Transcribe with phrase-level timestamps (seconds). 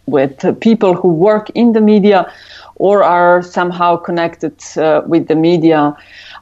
[0.07, 2.33] with people who work in the media
[2.77, 5.97] or are somehow connected uh, with the media.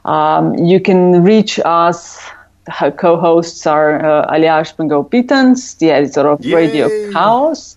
[0.05, 2.19] Um, you can reach us.
[2.67, 6.53] Her co-hosts are uh, Aljaž Pengov Bitenc, the editor of Yay.
[6.53, 7.75] Radio Chaos,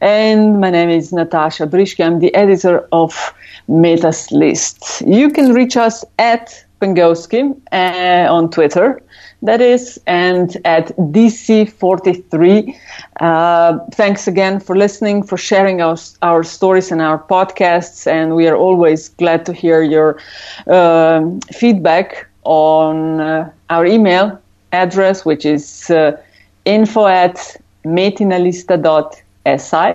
[0.00, 2.04] and my name is Natasha Briški.
[2.04, 3.32] I'm the editor of
[3.68, 5.02] Metas List.
[5.06, 9.00] You can reach us at Pengoski uh, on Twitter
[9.44, 12.76] that is, and at DC43.
[13.20, 18.48] Uh, thanks again for listening, for sharing our, our stories and our podcasts, and we
[18.48, 20.18] are always glad to hear your
[20.66, 24.40] uh, feedback on uh, our email
[24.72, 26.18] address, which is uh,
[26.64, 29.94] info at metinalista.si,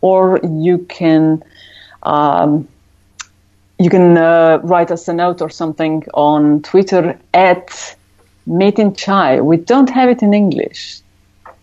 [0.00, 1.44] or you can
[2.04, 2.66] um,
[3.78, 7.96] you can uh, write us a note or something on Twitter at
[8.48, 9.40] Metin Chai.
[9.40, 11.02] We don't have it in English.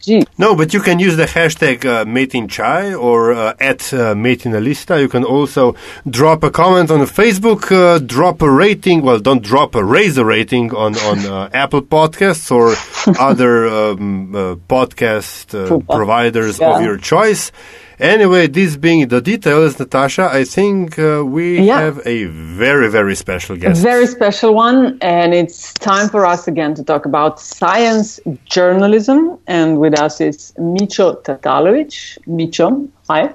[0.05, 0.23] Gee.
[0.37, 5.01] No, but you can use the hashtag uh, in Chai or uh, at uh, Metinalista.
[5.01, 5.75] You can also
[6.07, 9.01] drop a comment on Facebook, uh, drop a rating.
[9.01, 12.75] Well, don't drop a raise a rating on on uh, Apple Podcasts or
[13.19, 16.75] other um, uh, podcast uh, providers yeah.
[16.75, 17.51] of your choice.
[17.99, 21.79] Anyway, this being the details, Natasha, I think uh, we yeah.
[21.79, 23.79] have a very, very special guest.
[23.79, 29.37] A very special one, and it's time for us again to talk about science journalism.
[29.47, 32.17] And with us is Mićo Tatalović.
[32.27, 33.33] Mićo, hi.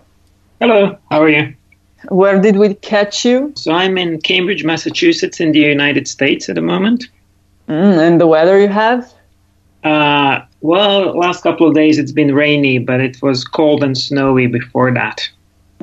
[0.61, 1.55] Hello, how are you?
[2.09, 3.53] Where did we catch you?
[3.57, 7.09] So I'm in Cambridge, Massachusetts, in the United States at the moment.
[7.67, 9.11] Mm, and the weather you have?
[9.83, 14.47] Uh, well, last couple of days it's been rainy, but it was cold and snowy
[14.47, 15.29] before that.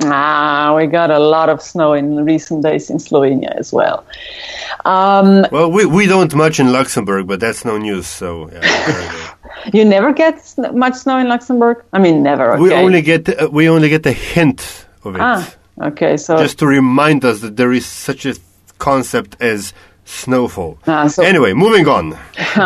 [0.04, 4.06] Ah, we got a lot of snow in recent days in Slovenia as well.
[4.84, 8.06] Um, well, we, we don't much in Luxembourg, but that's no news.
[8.06, 9.34] So yeah,
[9.72, 10.40] you never get
[10.72, 11.84] much snow in Luxembourg.
[11.92, 12.52] I mean, never.
[12.52, 12.62] Okay.
[12.62, 15.20] We only get uh, we only get a hint of it.
[15.20, 15.52] Ah,
[15.82, 16.16] okay.
[16.16, 18.36] So just to remind us that there is such a
[18.78, 19.72] concept as
[20.08, 20.78] snowfall.
[20.86, 22.12] Uh, so anyway, moving on.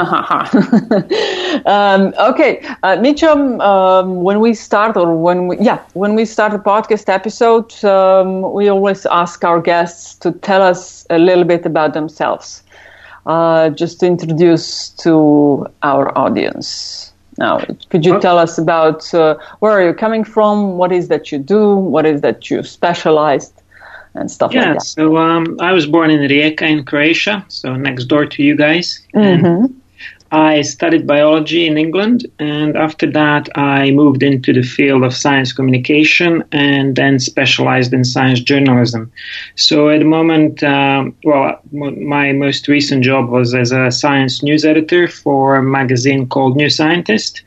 [1.66, 6.54] um, okay, uh, Mitchum, um, when we start, or when we, yeah, when we start
[6.54, 11.66] a podcast episode, um, we always ask our guests to tell us a little bit
[11.66, 12.62] about themselves,
[13.26, 17.12] uh, just to introduce to our audience.
[17.38, 20.76] Now, could you tell us about uh, where are you coming from?
[20.76, 21.74] What is that you do?
[21.74, 23.61] What is that you specialized?
[24.14, 24.84] And stuff yeah, like that.
[24.84, 29.00] so um, I was born in Rijeka in Croatia, so next door to you guys.
[29.14, 29.72] Mm-hmm.
[30.32, 35.52] I studied biology in England, and after that, I moved into the field of science
[35.52, 39.12] communication and then specialized in science journalism.
[39.56, 44.64] So at the moment, um, well, my most recent job was as a science news
[44.64, 47.42] editor for a magazine called New Scientist,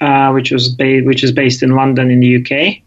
[0.00, 2.83] uh, which was ba- which is based in London in the UK.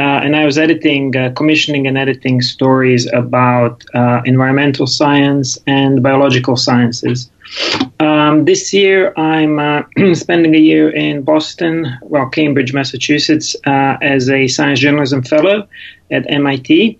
[0.00, 6.02] Uh, and I was editing, uh, commissioning and editing stories about uh, environmental science and
[6.02, 7.30] biological sciences.
[7.98, 9.82] Um, this year, I'm uh,
[10.14, 15.68] spending a year in Boston, well, Cambridge, Massachusetts, uh, as a science journalism fellow
[16.10, 16.98] at MIT.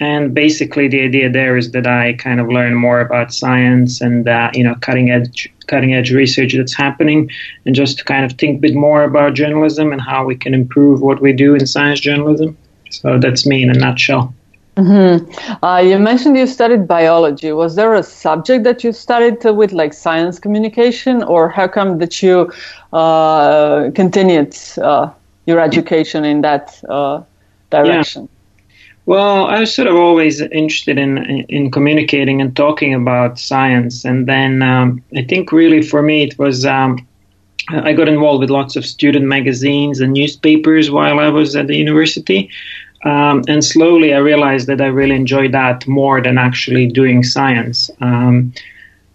[0.00, 4.28] And basically, the idea there is that I kind of learn more about science and
[4.28, 7.30] uh, you know cutting edge cutting edge research that's happening,
[7.66, 10.54] and just to kind of think a bit more about journalism and how we can
[10.54, 12.56] improve what we do in science journalism.
[12.90, 14.34] So that's me in a nutshell.
[14.76, 15.64] Mm-hmm.
[15.64, 17.50] Uh, you mentioned you studied biology.
[17.50, 22.22] Was there a subject that you studied with, like science communication, or how come that
[22.22, 22.52] you
[22.92, 25.10] uh, continued uh,
[25.46, 27.22] your education in that uh,
[27.70, 28.22] direction?
[28.22, 28.37] Yeah.
[29.08, 31.16] Well, I was sort of always interested in
[31.48, 36.38] in communicating and talking about science, and then um, I think really for me it
[36.38, 37.08] was um,
[37.70, 41.76] I got involved with lots of student magazines and newspapers while I was at the
[41.76, 42.50] university,
[43.02, 47.90] um, and slowly I realized that I really enjoyed that more than actually doing science.
[48.02, 48.52] Um,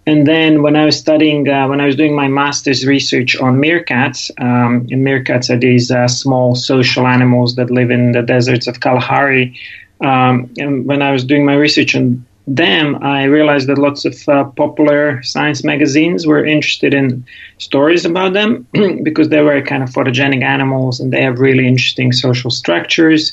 [0.06, 3.62] and then when I was studying, uh, when I was doing my master's research on
[3.62, 8.68] meerkats, um, and meerkats are these uh, small social animals that live in the deserts
[8.68, 9.56] of Kalahari.
[10.02, 14.28] Um, and when I was doing my research on them, I realized that lots of
[14.28, 17.26] uh, popular science magazines were interested in
[17.58, 18.68] stories about them
[19.04, 23.32] because they were kind of photogenic animals and they have really interesting social structures.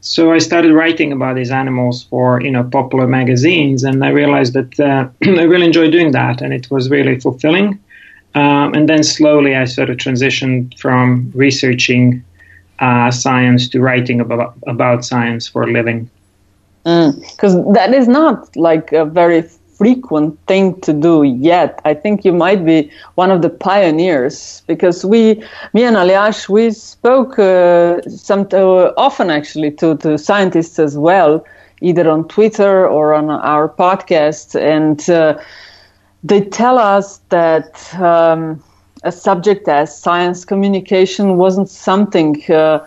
[0.00, 4.52] So I started writing about these animals for you know popular magazines, and I realized
[4.52, 7.80] that uh, I really enjoyed doing that, and it was really fulfilling.
[8.34, 12.24] Um, and then slowly, I sort of transitioned from researching
[12.82, 16.10] uh, science to writing about about science for a living
[16.84, 21.80] because mm, that is not like a very frequent thing to do yet.
[21.84, 25.42] I think you might be one of the pioneers because we,
[25.72, 31.44] me and Aljaž, we spoke uh, some uh, often actually to, to scientists as well,
[31.80, 35.38] either on Twitter or on our podcast, and uh,
[36.22, 38.62] they tell us that um,
[39.04, 42.78] a subject as science communication wasn't something uh,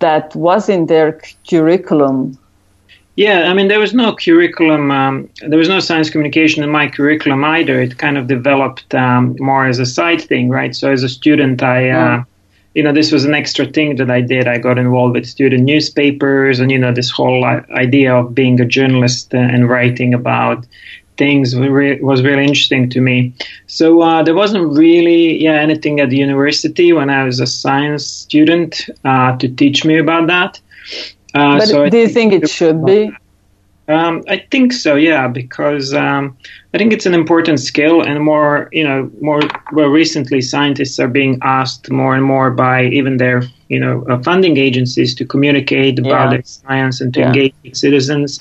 [0.00, 2.38] that was in their curriculum
[3.16, 6.88] yeah, I mean, there was no curriculum, um, there was no science communication in my
[6.88, 7.80] curriculum either.
[7.80, 10.74] It kind of developed um, more as a side thing, right?
[10.74, 12.24] So as a student, I, uh,
[12.74, 14.48] you know, this was an extra thing that I did.
[14.48, 18.64] I got involved with student newspapers and, you know, this whole idea of being a
[18.64, 20.66] journalist and writing about
[21.16, 23.32] things was really interesting to me.
[23.66, 28.06] So uh, there wasn't really yeah anything at the university when I was a science
[28.06, 30.60] student uh, to teach me about that.
[31.34, 33.10] Uh, but so do you think, think it should be?
[33.86, 36.36] Um, I think so, yeah, because um,
[36.72, 41.08] I think it's an important skill, and more, you know, more well, recently, scientists are
[41.08, 45.98] being asked more and more by even their, you know, uh, funding agencies to communicate
[45.98, 46.30] about yeah.
[46.30, 47.26] their science and to yeah.
[47.26, 48.40] engage with citizens.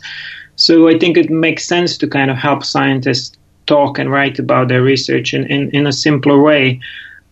[0.55, 4.67] So I think it makes sense to kind of help scientists talk and write about
[4.67, 6.79] their research in, in, in a simpler way.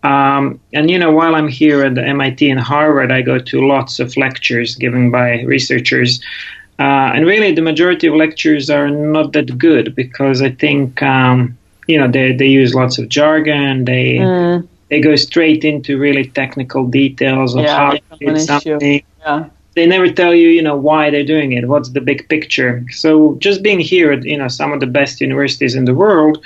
[0.03, 3.67] Um, and you know, while I'm here at the MIT and Harvard, I go to
[3.67, 6.21] lots of lectures given by researchers.
[6.79, 11.55] Uh, and really, the majority of lectures are not that good because I think um,
[11.87, 13.85] you know they they use lots of jargon.
[13.85, 14.67] They mm.
[14.89, 19.03] they go straight into really technical details of yeah, how to do something.
[19.19, 19.49] Yeah.
[19.73, 21.67] They never tell you, you know, why they're doing it.
[21.67, 22.85] What's the big picture?
[22.91, 26.43] So just being here at you know some of the best universities in the world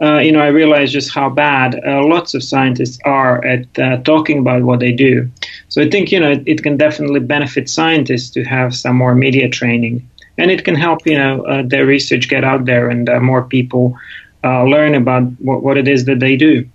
[0.00, 3.96] uh, you know, I realized just how bad uh, lots of scientists are at uh,
[4.02, 5.30] talking about what they do.
[5.68, 9.14] So I think, you know, it, it, can definitely benefit scientists to have some more
[9.14, 10.08] media training.
[10.36, 13.44] And it can help, you know, uh, their research get out there and uh, more
[13.44, 13.96] people
[14.44, 16.68] uh, learn about what, what, it is that they do.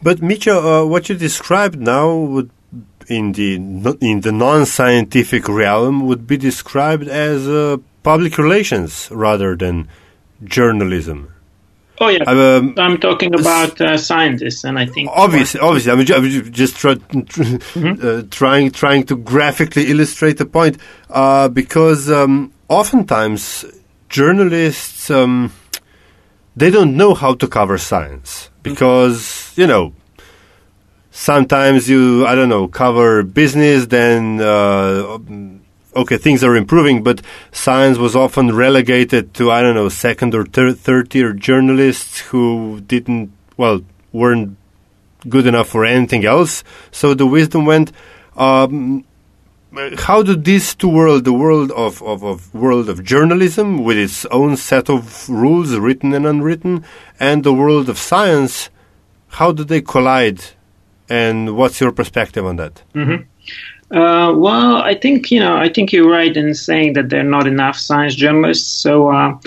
[0.00, 2.50] But Mitja, what you described now would
[3.08, 3.54] in the
[4.00, 7.46] in the non-scientific realm would be described as
[8.02, 9.88] public relations rather than
[10.44, 11.32] journalism.
[11.98, 16.52] Oh yeah, um, I'm talking about uh, scientists, and I think obviously, obviously, I'm just,
[16.52, 18.06] just try, mm-hmm.
[18.06, 20.76] uh, trying trying to graphically illustrate the point
[21.08, 23.64] uh, because um, oftentimes
[24.10, 25.52] journalists um,
[26.54, 29.62] they don't know how to cover science because mm-hmm.
[29.62, 29.94] you know
[31.16, 35.18] sometimes you I don't know cover business then uh,
[35.96, 40.44] okay, things are improving, but science was often relegated to, I don't know, second or
[40.44, 43.80] third tier journalists who didn't, well,
[44.12, 44.56] weren't
[45.28, 46.62] good enough for anything else.
[46.92, 47.92] So the wisdom went,
[48.36, 49.04] um,
[49.96, 54.24] how do these two worlds, the world of, of, of, world of journalism with its
[54.26, 56.84] own set of rules, written and unwritten,
[57.18, 58.70] and the world of science,
[59.28, 60.40] how do they collide?
[61.08, 62.82] And what's your perspective on that?
[62.94, 63.96] Mm-hmm.
[63.96, 65.56] Uh, well, I think you know.
[65.56, 68.68] I think you're right in saying that there are not enough science journalists.
[68.68, 69.38] So, uh,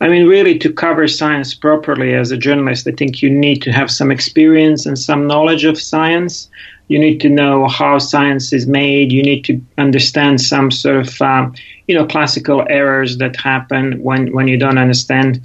[0.00, 3.72] I mean, really, to cover science properly as a journalist, I think you need to
[3.72, 6.48] have some experience and some knowledge of science.
[6.86, 9.10] You need to know how science is made.
[9.12, 11.50] You need to understand some sort of, uh,
[11.88, 15.40] you know, classical errors that happen when when you don't understand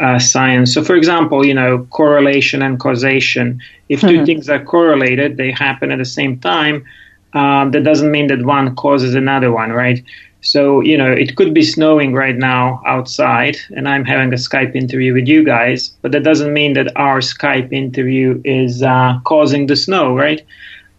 [0.00, 0.72] uh, science.
[0.72, 3.60] So, for example, you know, correlation and causation.
[3.88, 4.24] If 2 mm-hmm.
[4.24, 6.84] things are correlated, they happen at the same time
[7.34, 10.02] um, that doesn't mean that one causes another one, right?
[10.40, 14.74] So, you know, it could be snowing right now outside, and I'm having a Skype
[14.74, 19.66] interview with you guys, but that doesn't mean that our Skype interview is uh, causing
[19.68, 20.42] the snow, right?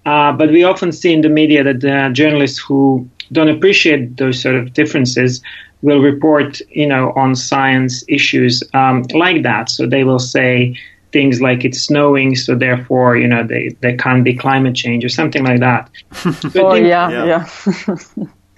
[0.05, 4.41] Uh, but we often see in the media that the journalists who don't appreciate those
[4.41, 5.41] sort of differences
[5.83, 9.69] will report, you know, on science issues um, like that.
[9.69, 10.75] So they will say,
[11.13, 15.09] things like it's snowing, so therefore, you know, they, there can't be climate change or
[15.09, 15.89] something like that.
[16.53, 17.25] So oh, think, yeah, yeah.
[17.25, 17.45] yeah.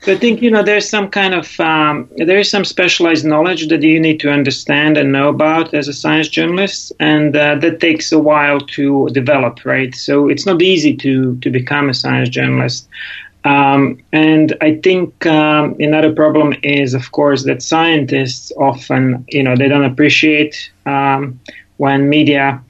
[0.02, 3.68] so I think, you know, there's some kind of, um, there is some specialized knowledge
[3.68, 7.80] that you need to understand and know about as a science journalist, and uh, that
[7.80, 9.94] takes a while to develop, right?
[9.94, 12.88] So it's not easy to, to become a science journalist.
[13.46, 19.56] Um, and I think um, another problem is, of course, that scientists often, you know,
[19.56, 21.40] they don't appreciate um,
[21.78, 22.62] when media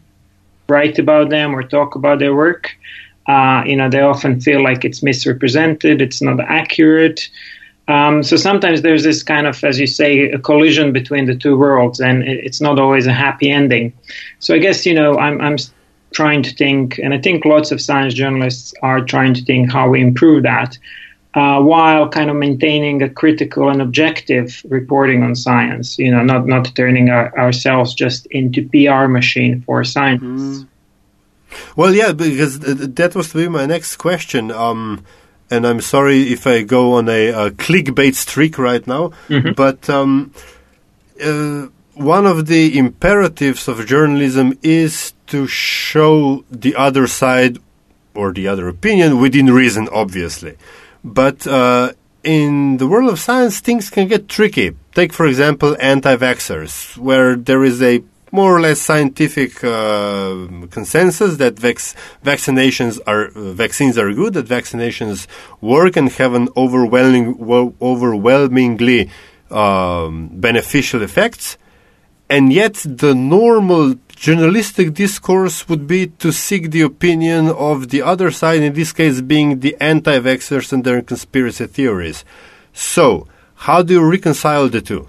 [0.68, 2.76] write about them or talk about their work.
[3.26, 7.30] Uh, you know, they often feel like it's misrepresented, it's not accurate.
[7.88, 11.58] Um, so sometimes there's this kind of, as you say, a collision between the two
[11.58, 13.94] worlds, and it's not always a happy ending.
[14.40, 15.58] So I guess you know I'm, I'm
[16.16, 19.90] trying to think, and I think lots of science journalists are trying to think how
[19.90, 20.78] we improve that,
[21.36, 26.00] uh, while kind of maintaining a critical and objective reporting on science.
[26.00, 30.64] You know, not not turning our, ourselves just into PR machine for scientists.
[30.64, 30.68] Mm.
[31.76, 34.52] Well, yeah, because that was to be my next question.
[34.52, 35.04] Um,
[35.52, 39.52] and I'm sorry if I go on a, a clickbait streak right now, mm-hmm.
[39.52, 40.34] but um,
[41.24, 47.58] uh, one of the imperatives of journalism is to show the other side
[48.14, 50.58] or the other opinion within reason, obviously.
[51.04, 54.76] But uh, in the world of science, things can get tricky.
[54.94, 61.38] Take, for example, anti vaxxers, where there is a more or less scientific uh, consensus
[61.38, 65.28] that vac- vaccinations are uh, vaccines are good, that vaccinations
[65.62, 67.26] work and have an overwhelming
[67.82, 69.10] overwhelmingly
[69.52, 71.58] um, beneficial effects,
[72.30, 78.32] and yet the normal journalistic discourse would be to seek the opinion of the other
[78.32, 82.26] side, in this case being the anti-vaxxers and their conspiracy theories.
[82.74, 85.08] So, how do you reconcile the two?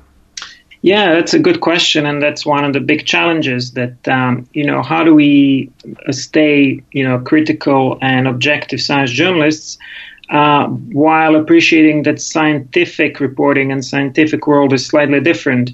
[0.83, 3.73] Yeah, that's a good question, and that's one of the big challenges.
[3.73, 5.71] That um, you know, how do we
[6.11, 9.79] stay, you know, critical and objective science journalists
[10.31, 15.73] uh, while appreciating that scientific reporting and scientific world is slightly different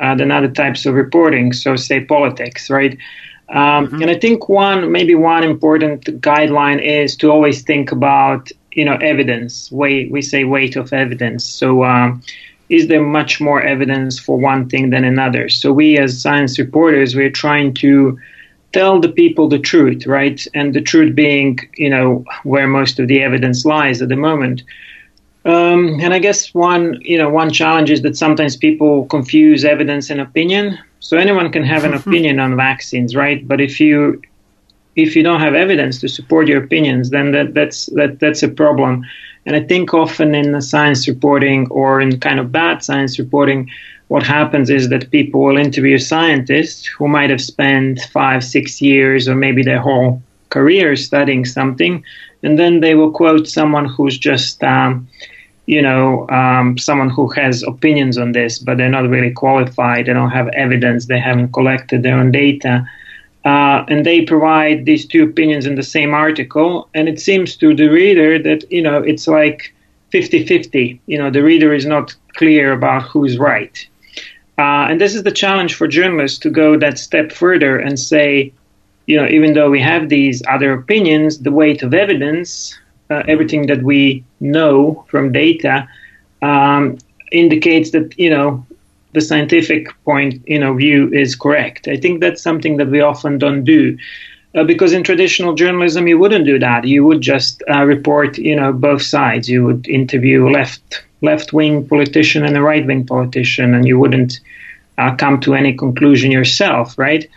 [0.00, 1.52] uh, than other types of reporting.
[1.52, 2.98] So, say politics, right?
[3.48, 4.02] Um, mm-hmm.
[4.02, 8.96] And I think one, maybe one important guideline is to always think about, you know,
[8.96, 9.70] evidence.
[9.70, 11.44] Weight, we say weight of evidence.
[11.44, 11.84] So.
[11.84, 12.22] Um,
[12.70, 15.50] is there much more evidence for one thing than another?
[15.50, 18.18] So we as science reporters, we're trying to
[18.74, 20.44] tell the people the truth, right?
[20.52, 24.62] And the truth being, you know, where most of the evidence lies at the moment.
[25.44, 30.08] Um, and I guess one, you know, one challenge is that sometimes people confuse evidence
[30.08, 30.78] and opinion.
[31.00, 33.46] So anyone can have an opinion on vaccines, right?
[33.46, 34.22] But if you
[34.96, 38.48] if you don't have evidence to support your opinions, then that, that's that that's a
[38.48, 39.04] problem.
[39.44, 43.68] And I think often in the science reporting or in kind of bad science reporting,
[44.08, 49.28] what happens is that people will interview scientists who might have spent five, six years
[49.28, 52.02] or maybe their whole career studying something,
[52.42, 55.06] and then they will quote someone who's just, um,
[55.66, 60.06] you know, um, someone who has opinions on this, but they're not really qualified.
[60.06, 61.06] They don't have evidence.
[61.06, 62.86] They haven't collected their own data.
[63.44, 67.74] Uh, and they provide these two opinions in the same article and it seems to
[67.74, 69.74] the reader that you know it's like
[70.14, 73.86] 50-50 you know the reader is not clear about who's right
[74.56, 78.50] uh, and this is the challenge for journalists to go that step further and say
[79.06, 82.78] you know even though we have these other opinions the weight of evidence
[83.26, 85.88] everything that we know from data
[86.42, 86.98] um,
[87.32, 88.64] indicates that you know
[89.12, 91.86] the scientific point, you know, view is correct.
[91.86, 93.96] I think that's something that we often don't do.
[94.54, 96.84] Uh, because in traditional journalism, you wouldn't do that.
[96.84, 99.48] You would just uh, report, you know, both sides.
[99.48, 104.40] You would interview left left wing politician and a right wing politician, and you wouldn't
[104.98, 107.28] uh, come to any conclusion yourself, right?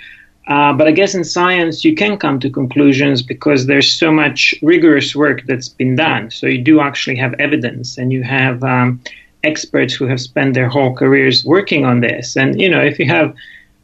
[0.48, 4.56] Uh, but I guess in science, you can come to conclusions because there's so much
[4.62, 6.32] rigorous work that's been done.
[6.32, 9.02] So you do actually have evidence, and you have um,
[9.44, 12.38] experts who have spent their whole careers working on this.
[12.38, 13.36] And, you know, if you have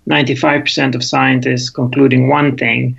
[0.10, 2.98] 95% of scientists concluding one thing,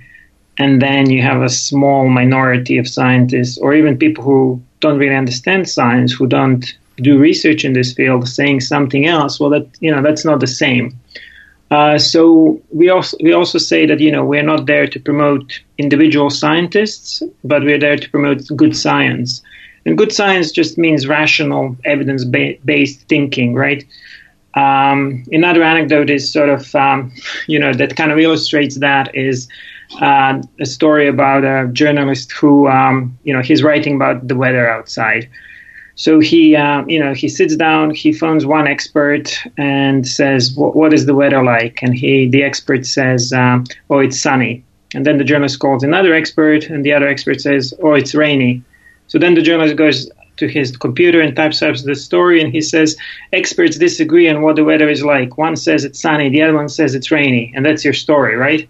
[0.57, 5.15] and then you have a small minority of scientists, or even people who don't really
[5.15, 9.91] understand science, who don't do research in this field, saying something else, well, that you
[9.91, 10.97] know that's not the same.
[11.71, 15.61] Uh, so we also we also say that you know we're not there to promote
[15.77, 19.41] individual scientists, but we're there to promote good science.
[19.85, 23.85] And good science just means rational, evidence based thinking, right?
[24.55, 27.11] Um, another anecdote is sort of, um,
[27.45, 29.47] you know, that kind of illustrates that is
[30.01, 34.67] uh, a story about a journalist who, um, you know, he's writing about the weather
[34.67, 35.29] outside.
[35.95, 40.93] So he, uh, you know, he sits down, he phones one expert and says, "What
[40.93, 45.17] is the weather like?" And he, the expert says, um, "Oh, it's sunny." And then
[45.17, 48.61] the journalist calls another expert, and the other expert says, "Oh, it's rainy."
[49.07, 52.61] So then the journalist goes to his computer and types up the story, and he
[52.61, 52.97] says,
[53.31, 55.37] Experts disagree on what the weather is like.
[55.37, 58.67] One says it's sunny, the other one says it's rainy, and that's your story, right?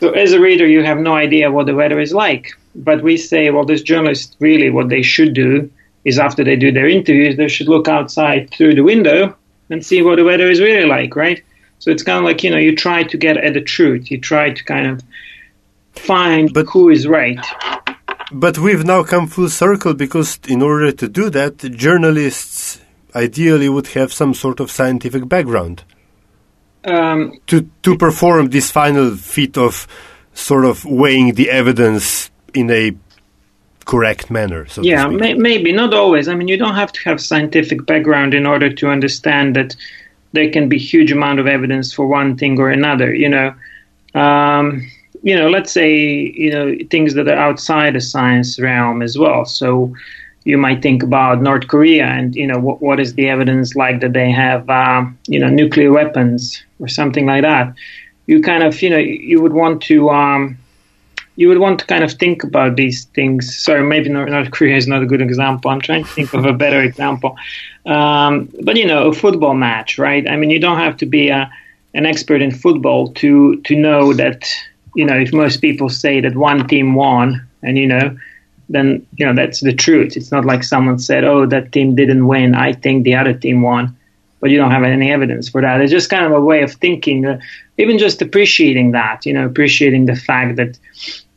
[0.00, 2.52] So as a reader, you have no idea what the weather is like.
[2.74, 5.70] But we say, well, this journalist really, what they should do
[6.04, 9.36] is after they do their interviews, they should look outside through the window
[9.68, 11.42] and see what the weather is really like, right?
[11.78, 14.10] So it's kind of like, you know, you try to get at the truth.
[14.10, 15.02] You try to kind of
[15.92, 17.44] find but, who is right.
[18.32, 22.80] But we've now come full circle because in order to do that, journalists
[23.14, 25.84] ideally would have some sort of scientific background.
[26.82, 29.86] Um, to to perform this final feat of
[30.32, 32.96] sort of weighing the evidence in a
[33.90, 34.66] correct manner.
[34.66, 36.28] So yeah, may, maybe not always.
[36.28, 39.74] I mean, you don't have to have scientific background in order to understand that
[40.32, 43.12] there can be huge amount of evidence for one thing or another.
[43.12, 43.54] You know,
[44.14, 44.88] um,
[45.24, 45.92] you know, let's say
[46.44, 49.44] you know things that are outside the science realm as well.
[49.44, 49.92] So
[50.44, 54.00] you might think about North Korea and you know what, what is the evidence like
[54.02, 57.74] that they have uh, you know nuclear weapons or something like that.
[58.28, 60.59] You kind of you know you would want to um,
[61.40, 63.58] you would want to kind of think about these things.
[63.58, 65.70] Sorry, maybe North Korea is not a good example.
[65.70, 67.34] I'm trying to think of a better example.
[67.86, 70.28] Um, but you know, a football match, right?
[70.28, 71.50] I mean, you don't have to be a,
[71.94, 74.46] an expert in football to to know that
[74.94, 78.14] you know if most people say that one team won, and you know,
[78.68, 80.18] then you know that's the truth.
[80.18, 82.54] It's not like someone said, "Oh, that team didn't win.
[82.54, 83.96] I think the other team won."
[84.40, 85.80] But you don't have any evidence for that.
[85.80, 87.24] It's just kind of a way of thinking.
[87.24, 87.40] Uh,
[87.78, 90.78] even just appreciating that, you know, appreciating the fact that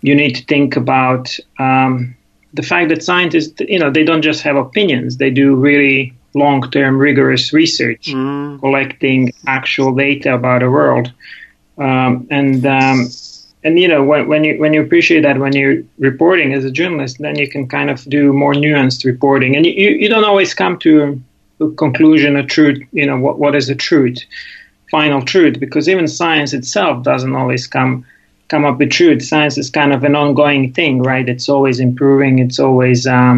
[0.04, 2.16] you need to think about um,
[2.54, 6.98] the fact that scientists, you know, they don't just have opinions; they do really long-term,
[6.98, 8.60] rigorous research, mm.
[8.60, 11.12] collecting actual data about the world,
[11.78, 13.08] um, and um,
[13.64, 16.72] and you know when, when you when you appreciate that when you're reporting as a
[16.72, 20.54] journalist, then you can kind of do more nuanced reporting, and you, you don't always
[20.54, 21.24] come to
[21.62, 22.84] a conclusion, a truth.
[22.92, 24.20] You know what what is the truth,
[24.92, 28.06] final truth, because even science itself doesn't always come
[28.54, 29.22] come up with truth.
[29.32, 31.28] Science is kind of an ongoing thing, right?
[31.34, 32.34] It's always improving.
[32.46, 33.36] It's always um,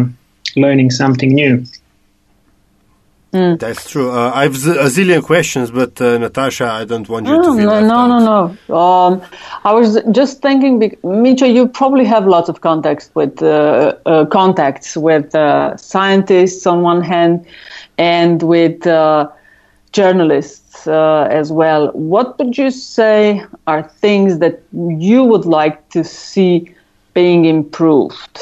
[0.64, 1.54] learning something new.
[3.32, 3.58] Mm.
[3.58, 4.08] That's true.
[4.10, 4.54] Uh, I have
[4.86, 8.00] a zillion questions, but uh, Natasha, I don't want you no, to feel no, no,
[8.12, 9.22] no, no, um,
[9.64, 9.88] I was
[10.20, 10.74] just thinking,
[11.24, 16.76] Mitja, you probably have lots of contacts with uh, uh contacts with uh, scientists on
[16.92, 17.34] one hand,
[17.98, 19.28] and with uh,
[19.96, 21.88] journalists uh, as well.
[21.92, 26.74] What would you say are things that you would like to see
[27.14, 28.36] being improved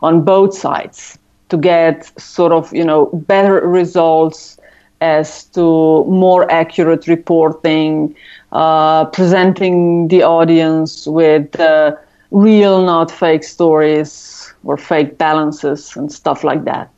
[0.00, 1.18] on both sides
[1.50, 4.58] to get sort of you know better results
[5.00, 8.14] as to more accurate reporting,
[8.52, 11.94] uh, presenting the audience with uh,
[12.30, 16.90] real, not fake stories or fake balances and stuff like that.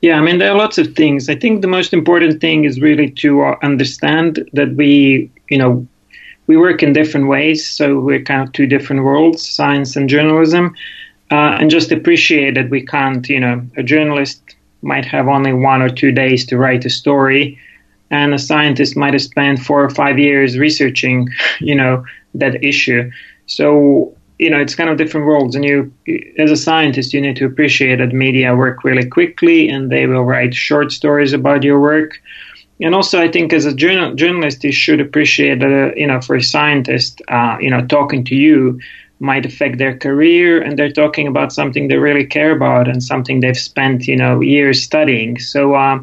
[0.00, 1.28] Yeah, I mean, there are lots of things.
[1.28, 5.86] I think the most important thing is really to uh, understand that we, you know,
[6.46, 7.68] we work in different ways.
[7.68, 10.74] So we're kind of two different worlds, science and journalism.
[11.30, 15.82] Uh, and just appreciate that we can't, you know, a journalist might have only one
[15.82, 17.58] or two days to write a story,
[18.10, 21.28] and a scientist might have spent four or five years researching,
[21.60, 23.10] you know, that issue.
[23.46, 25.54] So you know, it's kind of different worlds.
[25.56, 25.92] And you,
[26.38, 30.24] as a scientist, you need to appreciate that media work really quickly and they will
[30.24, 32.20] write short stories about your work.
[32.80, 36.20] And also, I think as a journal, journalist, you should appreciate that, uh, you know,
[36.20, 38.78] for a scientist, uh, you know, talking to you
[39.20, 43.40] might affect their career and they're talking about something they really care about and something
[43.40, 45.40] they've spent, you know, years studying.
[45.40, 45.98] So, uh,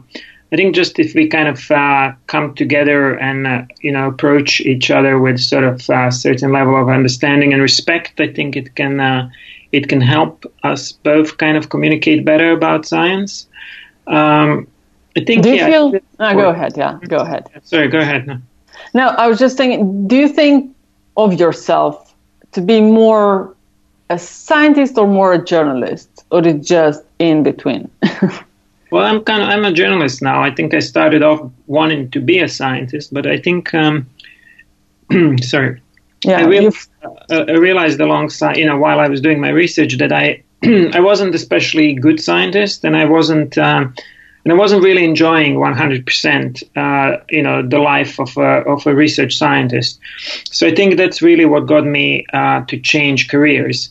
[0.56, 4.62] I think just if we kind of uh, come together and uh, you know approach
[4.62, 8.56] each other with sort of a uh, certain level of understanding and respect, I think
[8.56, 9.30] it can uh,
[9.74, 13.48] it can help us both kind of communicate better about science.
[14.08, 14.70] Um,
[15.18, 15.44] I think.
[15.44, 15.94] Do you yeah, feel?
[16.22, 16.78] Oh, go ahead.
[16.78, 17.50] Yeah, go ahead.
[17.64, 18.26] Sorry, go ahead.
[18.26, 18.38] No.
[18.94, 20.08] no, I was just thinking.
[20.08, 20.74] Do you think
[21.18, 22.16] of yourself
[22.54, 23.54] to be more
[24.10, 27.92] a scientist or more a journalist, or is just in between?
[28.92, 30.44] Well, I'm kind of I'm a journalist now.
[30.44, 34.08] I think I started off wanting to be a scientist, but I think um,
[35.42, 35.82] sorry.
[36.24, 39.98] Yeah, I realized, uh, I realized alongside, you know, while I was doing my research
[39.98, 43.94] that I I wasn't especially good scientist, and I wasn't um,
[44.46, 48.94] and I wasn't really enjoying 100%, uh, you know, the life of a, of a
[48.94, 50.00] research scientist.
[50.52, 53.90] So I think that's really what got me uh, to change careers.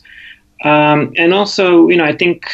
[0.63, 2.45] Um, and also, you know, I think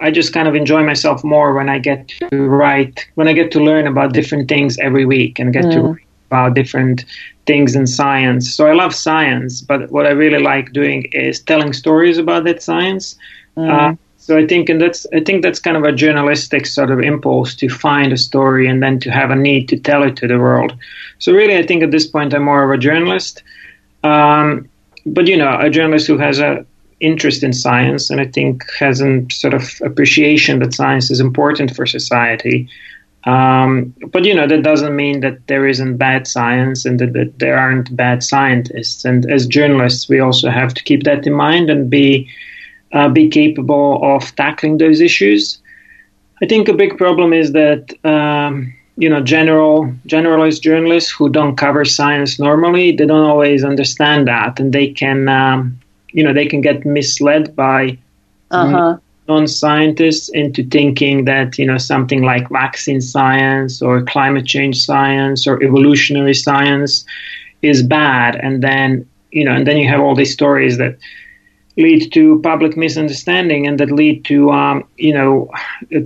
[0.00, 3.50] I just kind of enjoy myself more when I get to write, when I get
[3.52, 5.72] to learn about different things every week and get mm.
[5.72, 7.04] to read about different
[7.46, 8.54] things in science.
[8.54, 12.62] So I love science, but what I really like doing is telling stories about that
[12.62, 13.16] science.
[13.56, 13.70] Mm.
[13.70, 17.00] Uh, so I think, and that's I think that's kind of a journalistic sort of
[17.00, 20.28] impulse to find a story and then to have a need to tell it to
[20.28, 20.72] the world.
[21.18, 23.42] So really, I think at this point I'm more of a journalist.
[24.04, 24.68] Um,
[25.04, 26.64] but you know, a journalist who has a
[27.00, 31.74] interest in science, and I think has a sort of appreciation that science is important
[31.74, 32.68] for society.
[33.24, 37.38] Um, but you know that doesn't mean that there isn't bad science and that, that,
[37.38, 39.04] there aren't bad scientists.
[39.04, 42.30] And as journalists, we also have to keep that in mind and be
[42.92, 45.58] uh, be capable of tackling those issues.
[46.42, 51.56] I think a big problem is that um, you know general generalized journalists who don't
[51.56, 55.79] cover science normally they don't always understand that, and they can um,
[56.12, 57.98] you know they can get misled by.
[58.50, 58.96] Uh-huh
[59.30, 65.62] non-scientists into thinking that you know something like vaccine science or climate change science or
[65.62, 67.04] evolutionary science
[67.62, 68.88] is bad and then
[69.30, 70.96] you know and then you have all these stories that
[71.76, 75.48] lead to public misunderstanding and that lead to um, you know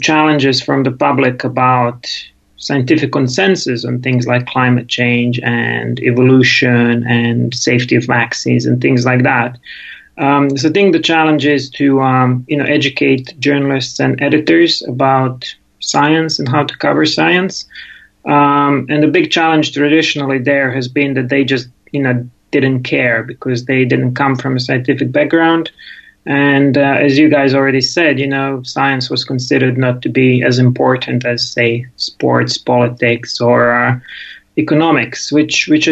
[0.03, 2.07] challenges from the public about
[2.57, 9.05] scientific consensus on things like climate change and evolution and safety of vaccines and things
[9.05, 9.59] like that.
[10.17, 14.83] Um, so I think the challenge is to um, you know educate journalists and editors
[14.83, 15.45] about
[15.81, 17.67] science and how to cover science.
[18.25, 22.85] Um, and the big challenge traditionally there has been that they just you know didn't
[22.85, 25.71] care because they didn't come from a scientific background.
[26.27, 30.43] And uh, as you guys already said, you know, science was considered not to be
[30.43, 34.01] as important as, say, sports, politics, or uh,
[34.57, 35.89] economics, which which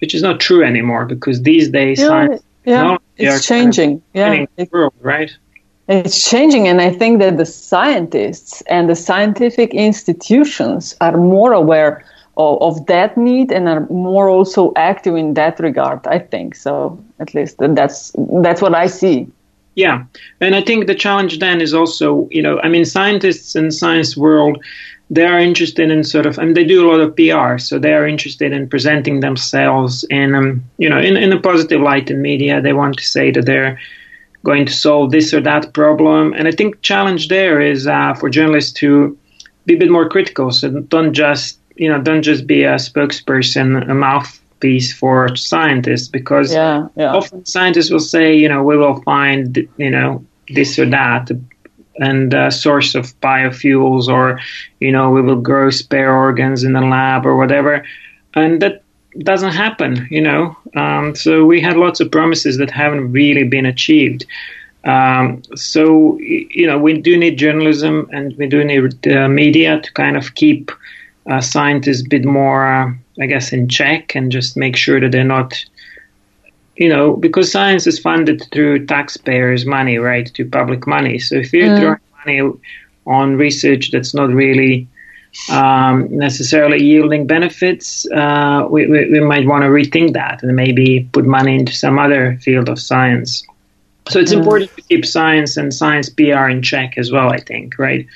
[0.00, 4.02] which is not true anymore because these days yeah, science yeah, it's changing.
[4.14, 5.30] Kind of yeah, world, right?
[5.88, 12.04] It's changing, and I think that the scientists and the scientific institutions are more aware
[12.38, 16.06] of, of, that need and are more also active in that regard.
[16.06, 16.98] I think so.
[17.20, 19.28] At least that's that's what I see.
[19.74, 20.04] Yeah,
[20.40, 24.16] and I think the challenge then is also, you know, I mean, scientists in science
[24.16, 24.64] world
[25.10, 27.78] they are interested in sort of, I mean, they do a lot of PR, so
[27.78, 32.10] they are interested in presenting themselves in, um, you know, in, in a positive light
[32.10, 32.60] in media.
[32.60, 33.78] They want to say that they're
[34.44, 38.30] going to solve this or that problem, and I think challenge there is uh, for
[38.30, 39.18] journalists to
[39.66, 40.50] be a bit more critical.
[40.52, 46.52] So don't just, you know, don't just be a spokesperson, a mouthpiece for scientists, because
[46.52, 47.14] yeah, yeah.
[47.14, 51.30] often scientists will say, you know, we will find, you know, this or that
[51.98, 54.40] and uh, source of biofuels, or
[54.80, 57.84] you know, we will grow spare organs in the lab or whatever,
[58.34, 58.82] and that
[59.18, 60.06] doesn't happen.
[60.10, 64.26] You know, um, so we had lots of promises that haven't really been achieved.
[64.84, 69.92] Um, so you know, we do need journalism and we do need uh, media to
[69.94, 70.70] kind of keep
[71.30, 75.24] uh, scientists a bit more, I guess, in check and just make sure that they're
[75.24, 75.64] not
[76.76, 81.18] you know, because science is funded through taxpayers' money, right, to public money.
[81.18, 81.80] So if you're mm.
[81.80, 82.00] throwing
[82.42, 82.58] money
[83.06, 84.88] on research that's not really
[85.50, 91.08] um, necessarily yielding benefits, uh, we, we, we, might want to rethink that and maybe
[91.12, 93.44] put money into some other field of science.
[94.08, 94.38] So it's mm.
[94.38, 98.06] important to keep science and science PR in check as well, I think, right?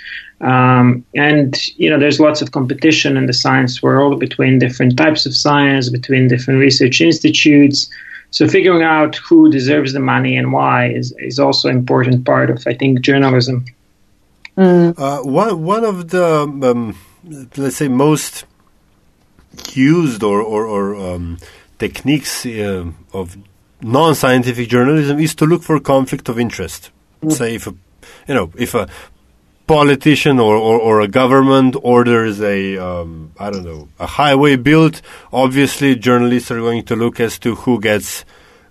[0.40, 5.27] Um, and you know, there's lots of competition in the science world between different types
[5.27, 7.90] of science, between different research institutes.
[8.31, 12.51] So figuring out who deserves the money and why is, is also an important part
[12.51, 13.64] of, I think, journalism.
[14.57, 14.99] Mm.
[14.99, 16.99] Uh, one, one of the, um,
[17.57, 18.45] let's say, most
[19.73, 21.38] used or, or, or um,
[21.79, 23.37] techniques uh, of
[23.81, 26.91] non-scientific journalism is to look for conflict of interest.
[27.23, 27.33] Mm.
[27.33, 27.75] Say if a,
[28.27, 28.88] you know, if a
[29.68, 35.02] politician or, or, or, a government orders a um, I don't know a highway built,
[35.33, 38.24] obviously journalists are going to look as to who gets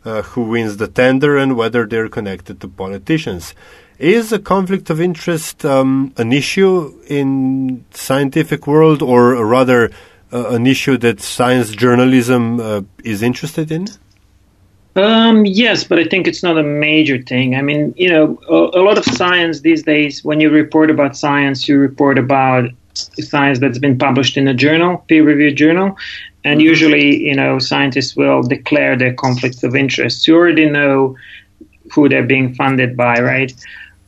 [0.03, 3.53] uh, who wins the tender and whether they're connected to politicians.
[3.99, 9.91] Is a conflict of interest um, an issue in scientific world, or rather
[10.31, 13.88] uh, an issue that science journalism uh, is interested in?
[14.97, 17.55] Um, yes, but I think it's not a major thing.
[17.55, 21.15] I mean, you know, a, a, lot of science these days, when you report about
[21.15, 25.95] science, you report about science that's been published in a journal, peer reviewed journal.
[26.43, 26.67] And mm-hmm.
[26.67, 30.27] usually, you know, scientists will declare their conflicts of interest.
[30.27, 31.15] You already know
[31.93, 33.53] who they're being funded by, right?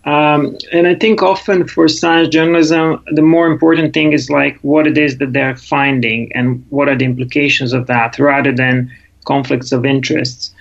[0.06, 4.88] Um, and I think often for science journalism, the more important thing is like what
[4.88, 8.92] it is that they're finding and what are the implications of that rather than
[9.26, 10.52] conflicts of interests.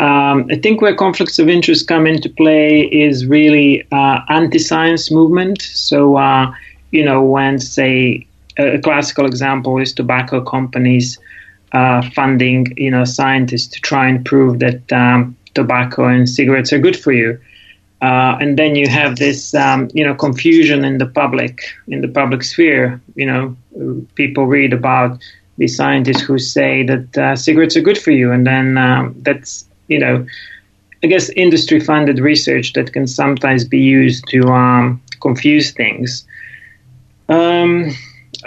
[0.00, 5.62] Um, I think where conflicts of interest come into play is really uh, anti-science movement.
[5.62, 6.52] So, uh,
[6.90, 8.26] you know, when say
[8.56, 11.18] a classical example is tobacco companies
[11.72, 16.78] uh, funding, you know, scientists to try and prove that um, tobacco and cigarettes are
[16.78, 17.38] good for you.
[18.02, 22.08] Uh, and then you have this, um, you know, confusion in the public, in the
[22.08, 23.00] public sphere.
[23.14, 25.22] You know, people read about
[25.56, 29.66] the scientists who say that uh, cigarettes are good for you, and then um, that's
[29.88, 30.26] you know,
[31.02, 36.26] I guess, industry funded research that can sometimes be used to um, confuse things.
[37.28, 37.90] Um,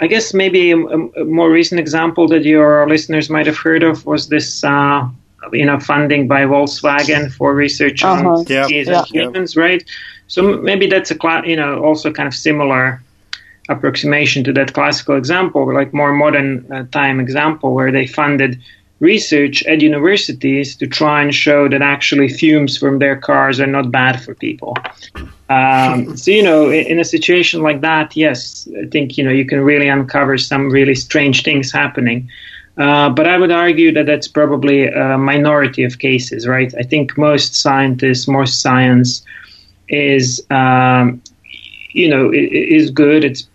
[0.00, 4.06] I guess maybe a, a, more recent example that your listeners might have heard of
[4.06, 5.08] was this, uh,
[5.52, 8.28] you know, funding by Volkswagen for research uh-huh.
[8.28, 8.66] on yeah.
[8.68, 9.04] yeah.
[9.04, 9.82] humans, right?
[10.28, 13.02] So maybe that's a, you know, also kind of similar
[13.68, 18.60] approximation to that classical example, like more modern uh, time example where they funded
[19.00, 23.90] research at universities to try and show that actually fumes from their cars are not
[23.90, 24.76] bad for people.
[25.48, 29.30] Um, so, you know, in, in, a situation like that, yes, I think, you know,
[29.30, 32.28] you can really uncover some really strange things happening.
[32.76, 36.72] Uh, but I would argue that that's probably a minority of cases, right?
[36.78, 39.22] I think most scientists, most science
[39.88, 41.20] is, um,
[41.92, 43.24] you know, is good.
[43.24, 43.48] It's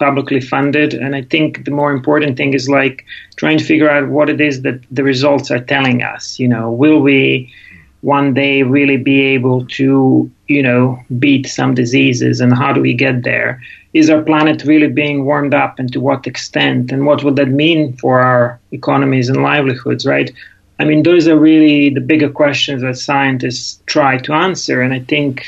[0.00, 0.94] publicly funded.
[0.94, 3.04] And I think the more important thing is like
[3.36, 6.40] trying to figure out what it is that the results are telling us.
[6.40, 7.52] You know, will we
[8.00, 12.94] one day really be able to, you know, beat some diseases and how do we
[12.94, 13.62] get there?
[13.92, 16.92] Is our planet really being warmed up and to what extent?
[16.92, 20.30] And what would that mean for our economies and livelihoods, right?
[20.78, 24.80] I mean, those are really the bigger questions that scientists try to answer.
[24.80, 25.44] And I think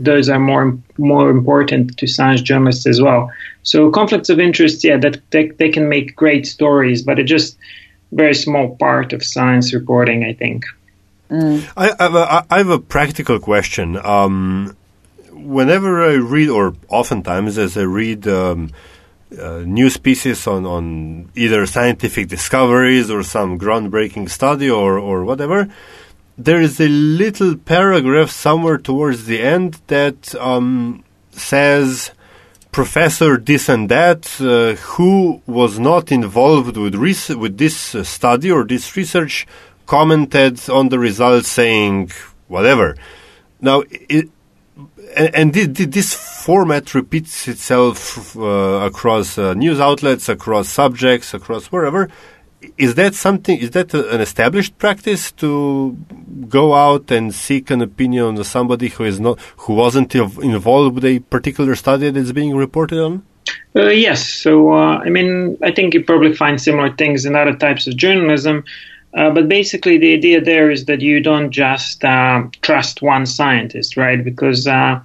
[0.00, 3.30] those are more more important to science journalists as well.
[3.62, 7.58] So conflicts of interest, yeah, that they, they can make great stories, but it's just
[8.10, 10.64] very small part of science reporting, I think.
[11.30, 11.70] Mm.
[11.76, 13.96] I, I, have a, I, have a practical question.
[13.96, 14.76] Um,
[15.30, 18.70] whenever I read, or oftentimes as I read um,
[19.38, 25.68] uh, news pieces on, on either scientific discoveries or some groundbreaking study or, or whatever,
[26.44, 32.12] there is a little paragraph somewhere towards the end that um, says
[32.72, 38.50] professor this and that uh, who was not involved with res- with this uh, study
[38.50, 39.46] or this research
[39.86, 42.10] commented on the results saying
[42.48, 42.96] whatever.
[43.60, 44.30] Now, it,
[45.16, 48.40] and, and this format repeats itself uh,
[48.86, 52.08] across uh, news outlets, across subjects, across wherever
[52.76, 53.58] is that something?
[53.58, 55.96] Is that a, an established practice to
[56.48, 61.04] go out and seek an opinion of somebody who is not who wasn't involved with
[61.04, 63.22] a particular study that's being reported on?
[63.74, 64.28] Uh, yes.
[64.28, 67.96] So uh, I mean, I think you probably find similar things in other types of
[67.96, 68.64] journalism.
[69.12, 73.96] Uh, but basically, the idea there is that you don't just uh, trust one scientist,
[73.96, 74.22] right?
[74.22, 75.02] Because uh,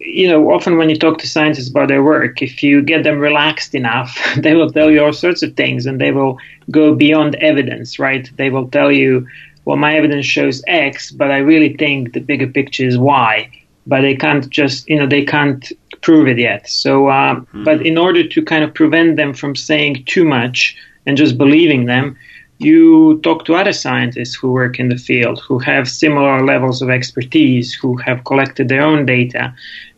[0.00, 3.18] you know, often when you talk to scientists about their work, if you get them
[3.18, 6.38] relaxed enough, they will tell you all sorts of things and they will
[6.70, 8.30] go beyond evidence, right?
[8.36, 9.26] They will tell you,
[9.64, 13.50] well, my evidence shows X, but I really think the bigger picture is Y.
[13.86, 16.68] But they can't just, you know, they can't prove it yet.
[16.68, 17.64] So, mm-hmm.
[17.64, 21.86] but in order to kind of prevent them from saying too much and just believing
[21.86, 22.16] them,
[22.60, 26.90] you talk to other scientists who work in the field, who have similar levels of
[26.90, 29.54] expertise, who have collected their own data.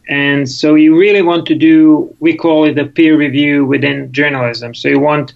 [0.09, 4.75] And so you really want to do, we call it a peer review within journalism.
[4.75, 5.35] So you want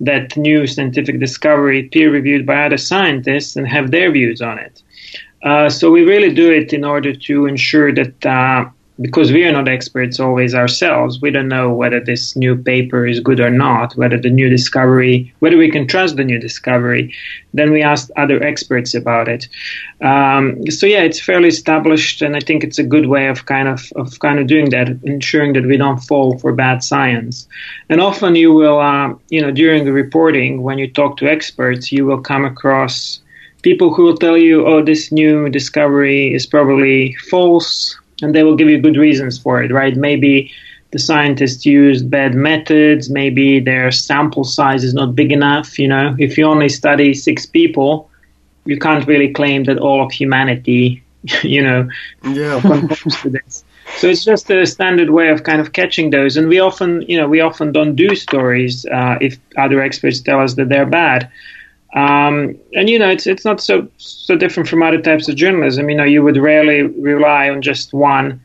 [0.00, 4.82] that new scientific discovery peer reviewed by other scientists and have their views on it.
[5.42, 8.68] Uh, so we really do it in order to ensure that uh,
[9.00, 13.20] because we are not experts always ourselves, we don't know whether this new paper is
[13.20, 17.14] good or not, whether the new discovery, whether we can trust the new discovery.
[17.54, 19.48] Then we ask other experts about it.
[20.00, 23.68] Um, so yeah, it's fairly established, and I think it's a good way of kind
[23.68, 27.46] of of kind of doing that, ensuring that we don't fall for bad science.
[27.88, 31.92] And often you will, uh, you know, during the reporting, when you talk to experts,
[31.92, 33.20] you will come across
[33.62, 38.56] people who will tell you, "Oh, this new discovery is probably false." And they will
[38.56, 39.96] give you good reasons for it, right?
[39.96, 40.52] Maybe
[40.90, 45.78] the scientists used bad methods, maybe their sample size is not big enough.
[45.78, 48.10] You know, if you only study six people,
[48.64, 51.02] you can't really claim that all of humanity,
[51.42, 51.88] you know,
[52.24, 52.60] yeah.
[52.62, 53.64] conforms to this.
[53.96, 57.16] So it's just a standard way of kind of catching those, and we often, you
[57.16, 61.30] know, we often don't do stories uh, if other experts tell us that they're bad.
[61.94, 65.88] Um, and you know, it's it's not so so different from other types of journalism.
[65.88, 68.42] You know, you would rarely rely on just one,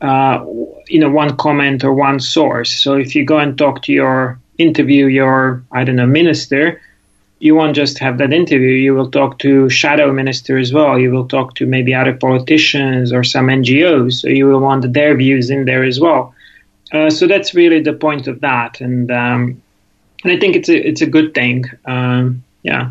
[0.00, 0.44] uh,
[0.86, 2.72] you know, one comment or one source.
[2.82, 6.80] So if you go and talk to your interview your I don't know minister,
[7.40, 8.70] you won't just have that interview.
[8.70, 10.98] You will talk to shadow minister as well.
[10.98, 14.20] You will talk to maybe other politicians or some NGOs.
[14.20, 16.34] So you will want their views in there as well.
[16.92, 19.62] Uh, so that's really the point of that, and um,
[20.24, 21.66] and I think it's a it's a good thing.
[21.84, 22.90] Um, yeah.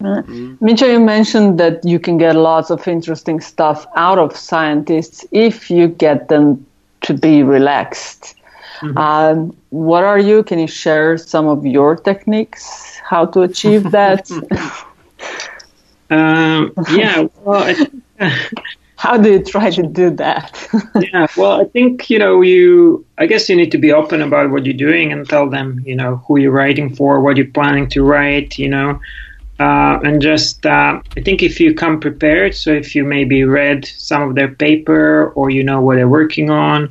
[0.00, 0.58] Mm.
[0.58, 5.70] Mitja, you mentioned that you can get lots of interesting stuff out of scientists if
[5.70, 6.64] you get them
[7.02, 8.34] to be relaxed.
[8.80, 8.98] Mm-hmm.
[8.98, 10.42] Um, what are you?
[10.42, 12.98] Can you share some of your techniques?
[13.04, 14.30] How to achieve that?
[16.10, 17.74] um, yeah, well,
[18.20, 18.38] I,
[19.04, 20.66] How do you try to do that?
[21.12, 23.04] yeah, well, I think you know you.
[23.18, 25.94] I guess you need to be open about what you're doing and tell them, you
[25.94, 28.98] know, who you're writing for, what you're planning to write, you know,
[29.60, 30.64] uh, and just.
[30.64, 34.48] Uh, I think if you come prepared, so if you maybe read some of their
[34.48, 36.90] paper or you know what they're working on,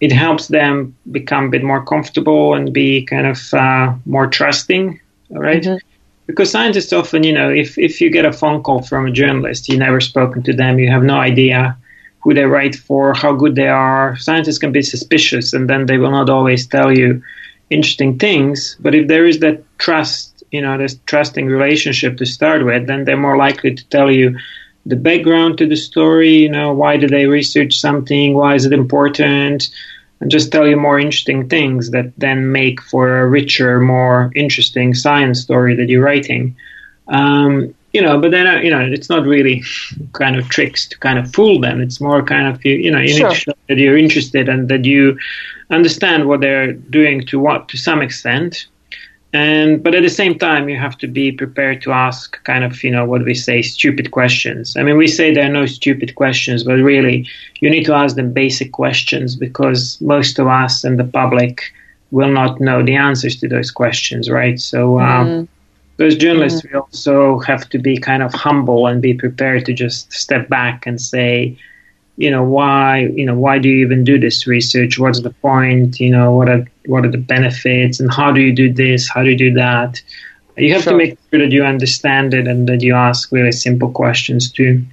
[0.00, 5.00] it helps them become a bit more comfortable and be kind of uh, more trusting,
[5.30, 5.62] right?
[5.62, 5.87] Mm-hmm
[6.28, 9.66] because scientists often, you know, if, if you get a phone call from a journalist,
[9.68, 11.76] you've never spoken to them, you have no idea
[12.20, 14.14] who they write for, how good they are.
[14.18, 17.22] Scientists can be suspicious and then they will not always tell you
[17.70, 18.76] interesting things.
[18.78, 23.04] But if there is that trust, you know, this trusting relationship to start with, then
[23.04, 24.36] they're more likely to tell you
[24.84, 28.72] the background to the story, you know, why do they research something, why is it
[28.74, 29.70] important,
[30.26, 35.40] just tell you more interesting things that then make for a richer, more interesting science
[35.40, 36.56] story that you're writing.
[37.06, 39.62] Um, you know, but then uh, you know, it's not really
[40.12, 41.80] kind of tricks to kind of fool them.
[41.80, 43.28] It's more kind of you, you know, you sure.
[43.28, 45.18] need to show that you're interested and that you
[45.70, 48.66] understand what they're doing to what to some extent,
[49.32, 52.82] and but at the same time you have to be prepared to ask kind of
[52.82, 56.14] you know what we say stupid questions i mean we say there are no stupid
[56.14, 57.28] questions but really
[57.60, 61.72] you need to ask them basic questions because most of us and the public
[62.10, 65.48] will not know the answers to those questions right so um, mm.
[65.98, 66.72] those journalists mm.
[66.72, 70.86] we also have to be kind of humble and be prepared to just step back
[70.86, 71.54] and say
[72.18, 76.00] you know why you know why do you even do this research what's the point
[76.00, 79.22] you know what are what are the benefits and how do you do this how
[79.22, 80.02] do you do that
[80.56, 80.92] you have sure.
[80.92, 84.84] to make sure that you understand it and that you ask really simple questions too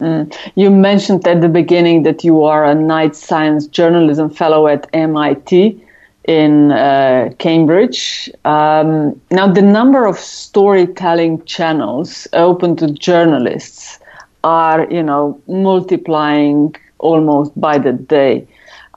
[0.00, 0.36] mm.
[0.56, 5.80] you mentioned at the beginning that you are a Knight Science Journalism Fellow at MIT
[6.26, 8.28] in uh, Cambridge.
[8.44, 14.00] Um, now, the number of storytelling channels open to journalists
[14.46, 18.46] are, you know, multiplying almost by the day.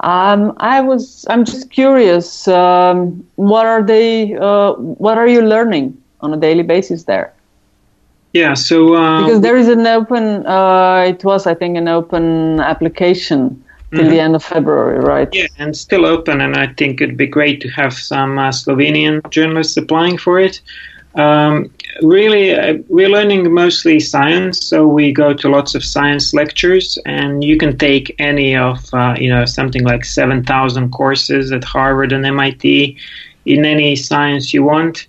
[0.01, 0.41] Um,
[0.75, 4.73] I was, I'm just curious, um, what are they, uh,
[5.05, 7.33] what are you learning on a daily basis there?
[8.31, 12.59] Yeah, so um, because there is an open, uh, it was, I think, an open
[12.59, 13.41] application
[13.91, 14.09] till mm-hmm.
[14.09, 15.29] the end of February, right?
[15.33, 19.27] Yeah, and still open, and I think it'd be great to have some uh, Slovenian
[19.31, 20.61] journalists applying for it.
[21.15, 21.71] Um,
[22.01, 27.43] really, uh, we're learning mostly science, so we go to lots of science lectures, and
[27.43, 32.25] you can take any of, uh, you know, something like 7,000 courses at Harvard and
[32.25, 32.97] MIT
[33.45, 35.07] in any science you want.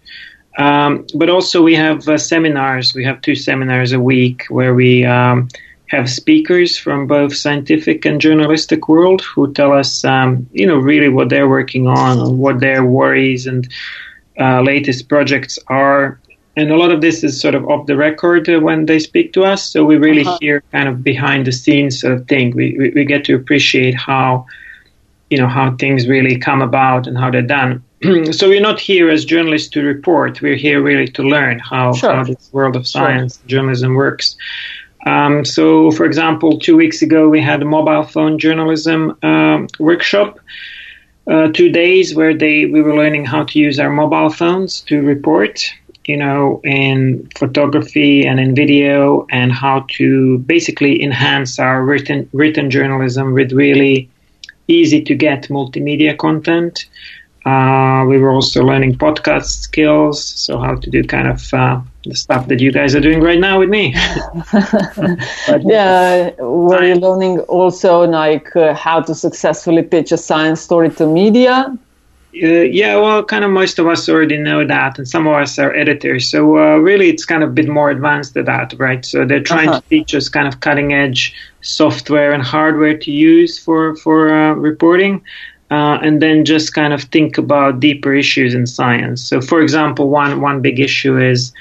[0.59, 2.95] Um, but also, we have uh, seminars.
[2.95, 5.49] We have two seminars a week where we um,
[5.87, 11.09] have speakers from both scientific and journalistic world who tell us, um, you know, really
[11.09, 13.69] what they're working on, what their worries and
[14.39, 16.20] uh, latest projects are.
[16.57, 19.33] And a lot of this is sort of off the record uh, when they speak
[19.35, 19.65] to us.
[19.65, 20.39] So we really uh-huh.
[20.41, 22.55] hear kind of behind the scenes sort of thing.
[22.57, 24.47] We, we, we get to appreciate how,
[25.31, 27.83] you know, how things really come about and how they're done.
[28.33, 30.43] so we're not here as journalists to report.
[30.43, 32.15] We're here really to learn how, sure.
[32.15, 33.47] how this world of science, sure.
[33.47, 34.37] journalism works.
[35.07, 40.41] Um, so, for example, two weeks ago we had a mobile phone journalism um, workshop
[41.31, 45.01] uh, two days where they we were learning how to use our mobile phones to
[45.03, 45.65] report,
[46.07, 52.71] you know, in photography and in video, and how to basically enhance our written written
[52.71, 54.11] journalism with really
[54.69, 56.87] easy to get multimedia content.
[57.47, 62.15] Uh, we were also learning podcast skills, so how to do kind of uh, the
[62.15, 63.95] stuff that you guys are doing right now with me.
[65.65, 71.07] yeah, were you learning also like uh, how to successfully pitch a science story to
[71.07, 71.75] media?
[72.33, 75.59] Uh, yeah, well, kind of most of us already know that, and some of us
[75.59, 76.31] are editors.
[76.31, 79.05] So uh, really, it's kind of a bit more advanced than that, right?
[79.05, 79.81] So they're trying uh-huh.
[79.81, 84.53] to teach us kind of cutting edge software and hardware to use for for uh,
[84.55, 85.23] reporting
[85.71, 89.23] uh, and then just kind of think about deeper issues in science.
[89.23, 91.53] So, for example, one one big issue is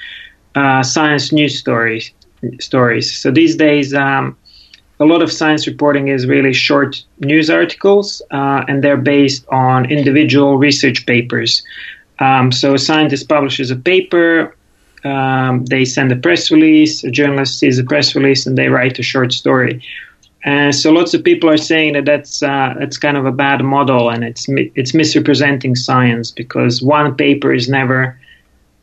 [0.54, 2.12] uh, science news stories.
[2.58, 3.14] Stories.
[3.14, 4.36] So these days, um,
[5.00, 9.90] a lot of science reporting is really short news articles, uh, and they're based on
[9.90, 11.62] individual research papers.
[12.18, 14.54] Um, so, a scientist publishes a paper.
[15.02, 17.02] Um, they send a press release.
[17.02, 19.82] A journalist sees a press release, and they write a short story.
[20.42, 23.62] And so lots of people are saying that that's uh, that's kind of a bad
[23.62, 28.18] model and it's it's misrepresenting science because one paper is never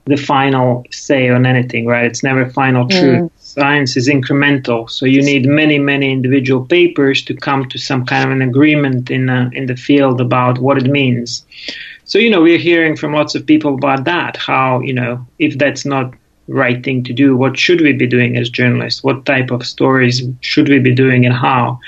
[0.07, 2.05] the final say on anything, right?
[2.05, 3.23] It's never final truth.
[3.23, 3.31] Mm.
[3.37, 8.25] Science is incremental, so you need many many individual papers to come to some kind
[8.25, 11.45] of an agreement in uh, in the field about what it means.
[12.05, 15.57] So you know we're hearing from lots of people about that how you know if
[15.57, 16.13] that's not
[16.47, 17.35] right thing to do?
[17.35, 19.03] What should we be doing as journalists?
[19.03, 21.79] What type of stories should we be doing and how?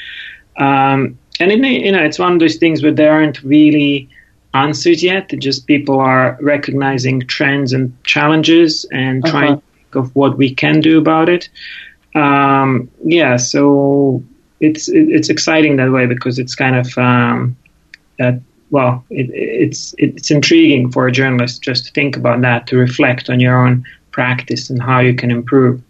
[0.57, 4.09] Um, and it, you know, it's one of those things where there aren't really
[4.54, 5.30] answers yet.
[5.39, 9.32] Just people are recognizing trends and challenges and uh-huh.
[9.32, 11.50] trying to think of what we can do about it.
[12.16, 14.24] Um, yeah, so
[14.60, 17.56] it's it's exciting that way because it's kind of um,
[18.20, 18.34] uh,
[18.72, 23.30] well, it, it's it's intriguing for a journalist just to think about that, to reflect
[23.30, 25.82] on your own practice and how you can improve.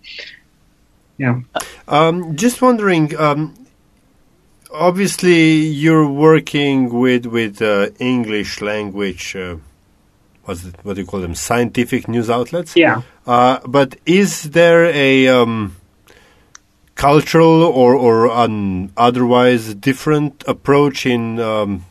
[1.18, 1.42] Yeah.
[1.88, 3.18] Um, just wondering.
[3.18, 3.56] Um,
[4.72, 9.36] obviously, you're working with with uh, English language.
[9.36, 9.58] Uh,
[10.46, 11.36] what's it, what do you call them?
[11.36, 12.76] Scientific news outlets.
[12.76, 13.02] Yeah.
[13.26, 15.76] Uh, but is there a um,
[16.96, 21.86] cultural or or an otherwise different approach in um,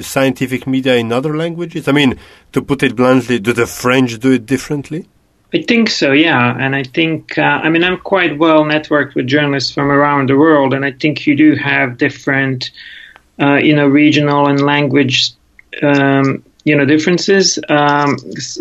[0.00, 1.88] scientific media in other languages?
[1.88, 2.18] I mean,
[2.52, 5.06] to put it bluntly, do the French do it differently?
[5.54, 6.56] I think so, yeah.
[6.58, 10.36] And I think, uh, I mean, I'm quite well networked with journalists from around the
[10.36, 12.70] world, and I think you do have different,
[13.40, 15.32] uh, you know, regional and language,
[15.82, 18.16] um, you know, differences um,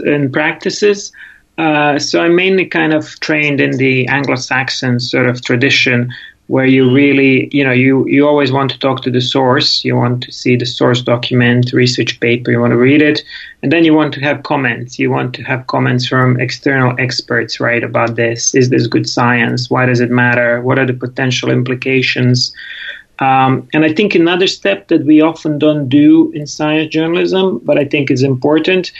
[0.06, 1.12] in practices.
[1.58, 6.14] Uh, so I'm mainly kind of trained in the Anglo-Saxon sort of tradition,
[6.48, 9.84] where you really, you know, you, you always want to talk to the source.
[9.84, 13.24] You want to see the source document, research paper, you want to read it.
[13.64, 15.00] And then you want to have comments.
[15.00, 18.54] You want to have comments from external experts, right, about this.
[18.54, 19.72] Is this good science?
[19.72, 20.62] Why does it matter?
[20.62, 22.54] What are the potential implications?
[23.20, 27.80] Um, and I think another step that we often don't do in science journalism, but
[27.80, 28.92] I think is important,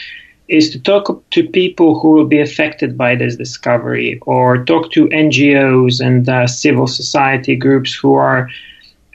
[0.48, 5.08] is to talk to people who will be affected by this discovery or talk to
[5.08, 8.48] NGOs and uh, civil society groups who are,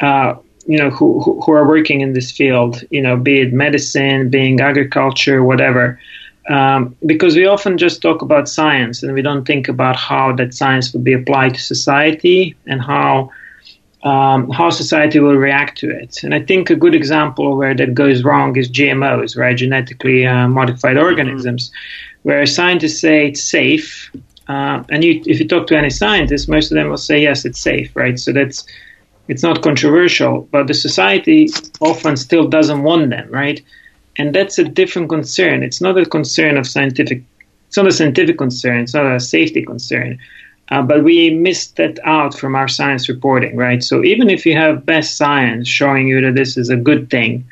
[0.02, 4.30] uh, you know, who, who are working in this field, you know, be it medicine,
[4.30, 6.00] being agriculture, whatever.
[6.50, 10.54] Um, because we often just talk about science and we don't think about how that
[10.54, 13.32] science will be applied to society and how
[14.04, 16.24] um, how society will react to it.
[16.24, 19.56] And I think a good example where that goes wrong is GMOs, right?
[19.56, 21.06] Genetically uh, modified mm-hmm.
[21.06, 22.30] organisms, mm-hmm.
[22.30, 24.12] where scientists say it's safe.
[24.48, 27.46] Uh, and you, if you talk to any scientist, most of them will say, yes,
[27.46, 28.20] it's safe, right?
[28.20, 28.66] So that's,
[29.28, 31.50] it's not controversial, but the society
[31.80, 33.62] often still doesn't want them, right?
[34.18, 35.64] And that's a different concern.
[35.64, 37.24] It's not a concern of scientific,
[37.68, 40.20] it's not a scientific concern, it's not a safety concern
[40.72, 43.84] uh, but we missed that out from our science reporting, right?
[43.84, 47.46] So even if you have best science showing you that this is a good thing,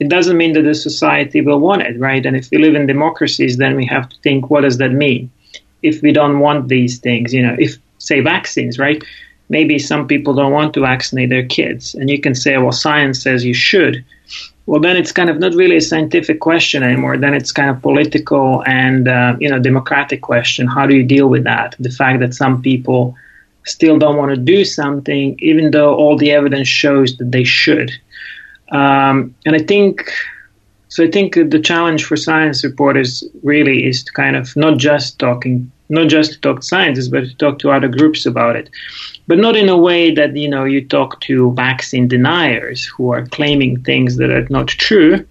[0.00, 2.26] it doesn't mean that the society will want it, right?
[2.26, 5.30] And if we live in democracies, then we have to think, what does that mean?
[5.82, 9.02] If we don't want these things, you know, if say vaccines, right?
[9.48, 13.22] Maybe some people don't want to vaccinate their kids, and you can say, well, science
[13.22, 14.04] says you should
[14.66, 17.18] well, then it's kind of not really a scientific question anymore.
[17.18, 20.66] Then it's kind of political and uh, you know democratic question.
[20.66, 21.76] How do you deal with that?
[21.78, 23.14] The fact that some people
[23.64, 27.90] still don't want to do something, even though all the evidence shows that they should.
[28.70, 30.10] Um, and I think
[30.88, 31.04] so.
[31.04, 35.70] I think the challenge for science reporters really is to kind of not just talking,
[35.88, 38.70] not just to talk to scientists, but to talk to other groups about it.
[39.26, 43.26] But not in a way that you know you talk to vaccine deniers who are
[43.26, 45.24] claiming things that are not true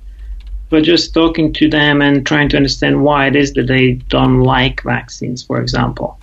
[0.74, 4.39] but just talking to them and trying to understand why it is that they don't
[4.39, 6.20] like vaccines for example.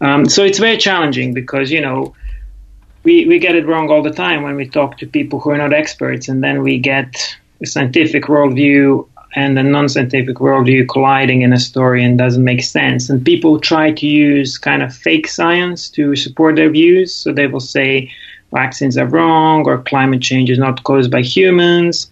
[0.00, 2.14] Um, so it's very challenging because you know
[3.04, 5.58] we, we get it wrong all the time when we talk to people who are
[5.58, 7.14] not experts and then we get
[7.60, 13.08] a scientific worldview and the non-scientific worldview colliding in a story and doesn't make sense.
[13.08, 17.14] And people try to use kind of fake science to support their views.
[17.14, 18.10] So they will say
[18.52, 22.10] vaccines are wrong or climate change is not caused by humans.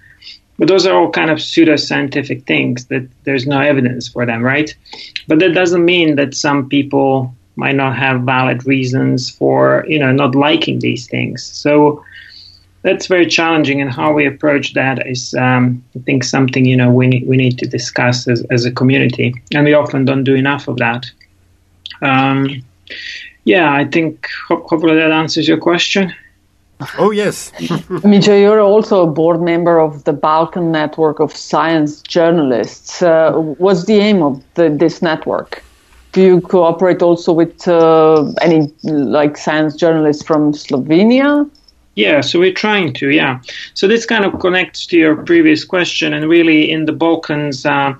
[0.58, 4.74] But those are all kind of pseudo-scientific things that there's no evidence for them, right?
[5.28, 10.12] But that doesn't mean that some people might not have valid reasons for, you know,
[10.12, 11.44] not liking these things.
[11.44, 12.04] So
[12.88, 16.90] that's very challenging, and how we approach that is, um, I think, something you know
[16.90, 20.34] we need, we need to discuss as, as a community, and we often don't do
[20.34, 21.04] enough of that.
[22.00, 22.62] Um,
[23.44, 26.14] yeah, I think ho- hopefully that answers your question.
[26.96, 27.50] Oh yes,
[28.12, 33.02] Mićo, you're also a board member of the Balkan Network of Science Journalists.
[33.02, 35.62] Uh, what's the aim of the, this network?
[36.12, 41.50] Do you cooperate also with uh, any like science journalists from Slovenia?
[41.98, 43.40] Yeah, so we're trying to, yeah.
[43.74, 47.94] So this kind of connects to your previous question, and really in the Balkans, uh,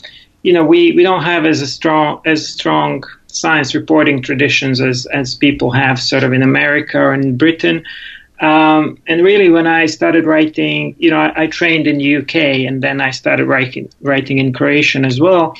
[0.45, 5.07] you know, we, we don't have as a strong as strong science reporting traditions as
[5.07, 7.83] as people have sort of in America or in Britain.
[8.41, 12.37] Um, and really, when I started writing, you know, I, I, trained in the UK,
[12.69, 15.57] and then I started writing writing in Croatian as well.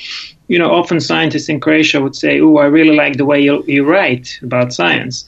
[0.47, 3.65] you know, often scientists in Croatia would say, "Oh, I really like the way you,
[3.67, 5.25] you write about science."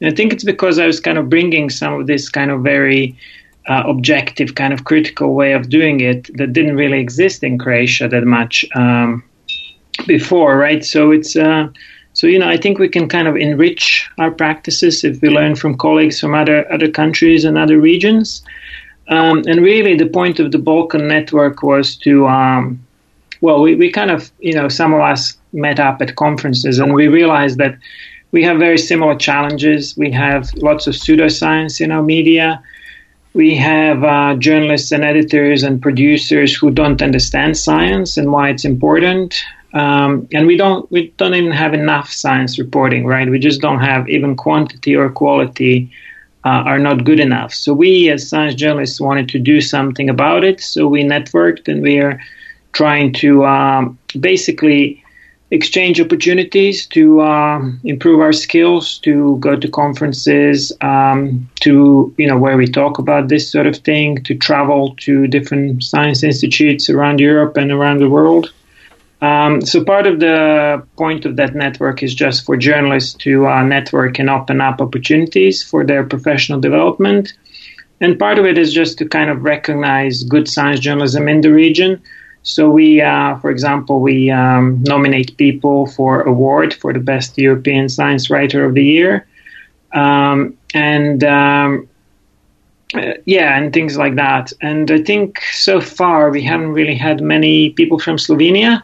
[0.00, 2.62] And I think it's because I was kind of bringing some of this kind of
[2.62, 3.16] very
[3.68, 8.08] uh, objective, kind of critical way of doing it that didn't really exist in Croatia
[8.08, 9.22] that much um,
[10.06, 10.84] before, right?
[10.84, 11.68] So it's uh,
[12.14, 15.54] so you know I think we can kind of enrich our practices if we learn
[15.54, 18.42] from colleagues from other other countries and other regions.
[19.08, 22.80] Um, and really, the point of the Balkan network was to um,
[23.40, 26.94] well, we, we kind of, you know, some of us met up at conferences and
[26.94, 27.76] we realized that
[28.32, 29.96] we have very similar challenges.
[29.96, 32.62] We have lots of pseudoscience in our media.
[33.32, 38.64] We have uh, journalists and editors and producers who don't understand science and why it's
[38.64, 39.40] important.
[39.72, 43.30] Um, and we don't we don't even have enough science reporting, right?
[43.30, 45.92] We just don't have even quantity or quality
[46.44, 47.52] uh, are not good enough.
[47.54, 50.60] So we, as science journalists, wanted to do something about it.
[50.60, 52.20] So we networked and we are
[52.72, 55.04] trying to um, basically
[55.50, 62.38] exchange opportunities to uh, improve our skills, to go to conferences, um, to you know
[62.38, 67.18] where we talk about this sort of thing, to travel to different science institutes around
[67.18, 68.52] Europe and around the world.
[69.22, 73.62] Um, so part of the point of that network is just for journalists to uh,
[73.62, 77.34] network and open up opportunities for their professional development.
[78.00, 81.52] And part of it is just to kind of recognize good science journalism in the
[81.52, 82.00] region
[82.42, 87.88] so we, uh, for example, we um, nominate people for award for the best European
[87.88, 89.26] science writer of the year,
[89.92, 91.88] um, and um,
[92.94, 94.52] uh, yeah, and things like that.
[94.62, 98.82] And I think so far we haven't really had many people from Slovenia.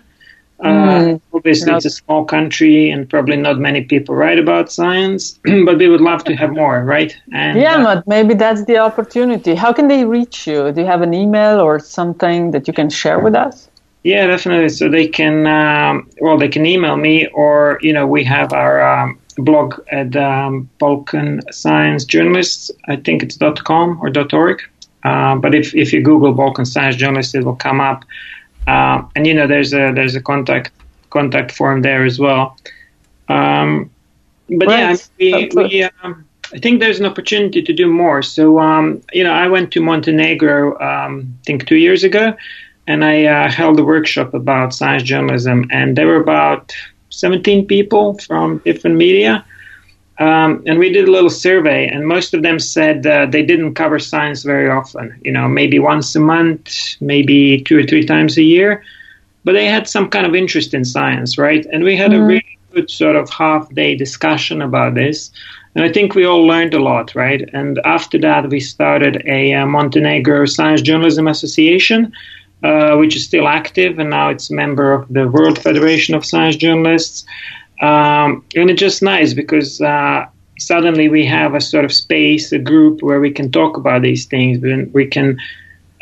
[0.60, 5.38] Uh, mm, obviously, it's a small country, and probably not many people write about science.
[5.64, 7.14] but we would love to have more, right?
[7.32, 9.54] And, yeah, uh, but maybe that's the opportunity.
[9.54, 10.72] How can they reach you?
[10.72, 13.68] Do you have an email or something that you can share with us?
[14.02, 14.68] Yeah, definitely.
[14.70, 18.80] So they can, um, well, they can email me, or you know, we have our
[18.80, 22.70] um, blog at um, Balkan Science Journalists.
[22.86, 24.62] I think it's dot .com or .org.
[25.02, 28.04] Uh, but if if you Google Balkan Science Journalists, it will come up.
[28.66, 30.70] Uh, and you know, there's a there's a contact
[31.10, 32.56] contact form there as well.
[33.28, 33.90] Um,
[34.48, 35.08] but right.
[35.18, 38.22] yeah, we, we um, I think there's an opportunity to do more.
[38.22, 42.34] So um, you know, I went to Montenegro um, I think two years ago,
[42.86, 46.72] and I uh, held a workshop about science journalism, and there were about
[47.10, 49.44] 17 people from different media.
[50.18, 53.74] Um, and we did a little survey, and most of them said uh, they didn't
[53.74, 55.18] cover science very often.
[55.22, 58.82] You know, maybe once a month, maybe two or three times a year,
[59.44, 61.66] but they had some kind of interest in science, right?
[61.72, 62.22] And we had mm-hmm.
[62.22, 65.30] a really good sort of half day discussion about this.
[65.74, 67.46] And I think we all learned a lot, right?
[67.52, 72.12] And after that, we started a, a uh, Montenegro Science Journalism Association,
[72.62, 76.24] uh, which is still active, and now it's a member of the World Federation of
[76.24, 77.26] Science Journalists.
[77.80, 80.26] Um, and it's just nice because uh,
[80.58, 84.26] suddenly we have a sort of space, a group where we can talk about these
[84.26, 84.58] things.
[84.92, 85.38] We can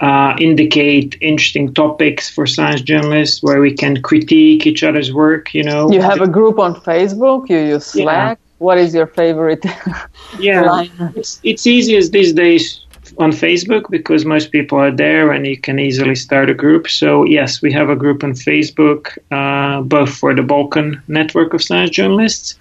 [0.01, 5.55] uh, indicate interesting topics for science journalists, where we can critique each other's work.
[5.55, 7.49] You know, you have a group on Facebook.
[7.49, 8.39] You use Slack.
[8.39, 8.45] Yeah.
[8.59, 9.65] What is your favorite?
[10.39, 12.84] yeah, it's, it's easy as these days
[13.19, 16.89] on Facebook because most people are there and you can easily start a group.
[16.89, 21.63] So, yes, we have a group on Facebook, uh, both for the Balkan network of
[21.63, 22.55] science journalists,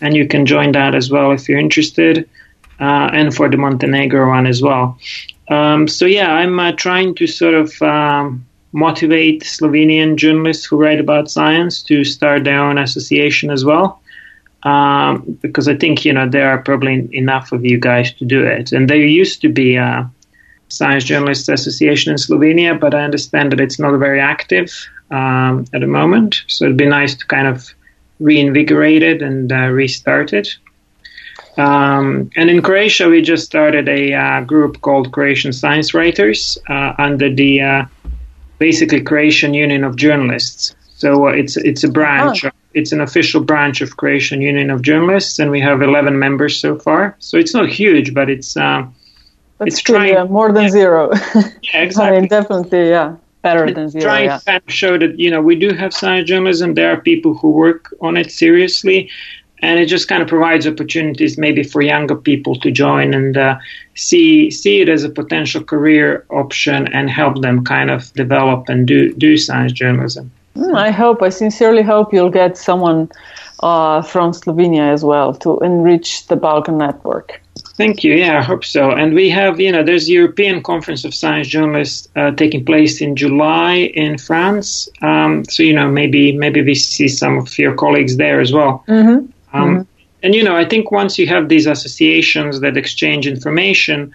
[0.00, 2.28] and you can join that as well if you're interested,
[2.80, 4.98] uh, and for the Montenegro one as well.
[5.48, 11.00] Um, so, yeah, I'm uh, trying to sort of um, motivate Slovenian journalists who write
[11.00, 14.00] about science to start their own association as well
[14.66, 18.44] um, because I think you know there are probably enough of you guys to do
[18.44, 18.72] it.
[18.72, 20.10] And there used to be a
[20.68, 24.72] Science Journalists Association in Slovenia, but I understand that it's not very active
[25.12, 26.42] um, at the moment.
[26.48, 27.64] So it'd be nice to kind of
[28.18, 30.48] reinvigorate it and uh, restart it.
[31.56, 36.92] Um, and in Croatia, we just started a uh, group called Croatian Science Writers uh,
[36.98, 37.84] under the uh,
[38.58, 40.74] basically Croatian Union of Journalists.
[40.96, 45.38] So it's it's a branch oh it's an official branch of Croatian Union of Journalists,
[45.38, 47.16] and we have 11 members so far.
[47.18, 48.86] So it's not huge, but it's uh,
[49.60, 50.78] it's trying yeah, more than yeah.
[50.78, 51.10] zero.
[51.34, 52.18] yeah, exactly.
[52.18, 54.04] I mean, definitely, yeah, better than zero.
[54.04, 54.58] Trying yeah.
[54.58, 56.74] to show that you know we do have science journalism.
[56.74, 59.10] There are people who work on it seriously,
[59.62, 63.56] and it just kind of provides opportunities maybe for younger people to join and uh,
[63.94, 68.86] see see it as a potential career option and help them kind of develop and
[68.86, 70.30] do do science journalism.
[70.56, 73.10] Hmm, I hope, I sincerely hope you'll get someone
[73.62, 77.40] uh, from Slovenia as well to enrich the Balkan network.
[77.76, 78.14] Thank you.
[78.14, 78.90] Yeah, I hope so.
[78.90, 83.02] And we have, you know, there's the European Conference of Science Journalists uh, taking place
[83.02, 84.88] in July in France.
[85.02, 88.82] Um, so, you know, maybe maybe we see some of your colleagues there as well.
[88.88, 89.08] Mm-hmm.
[89.08, 89.82] Um, mm-hmm.
[90.22, 94.12] And you know, I think once you have these associations that exchange information,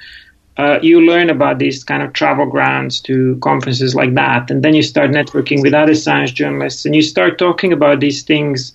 [0.58, 4.74] uh, you learn about these kind of travel grants to conferences like that, and then
[4.74, 8.74] you start networking with other science journalists, and you start talking about these things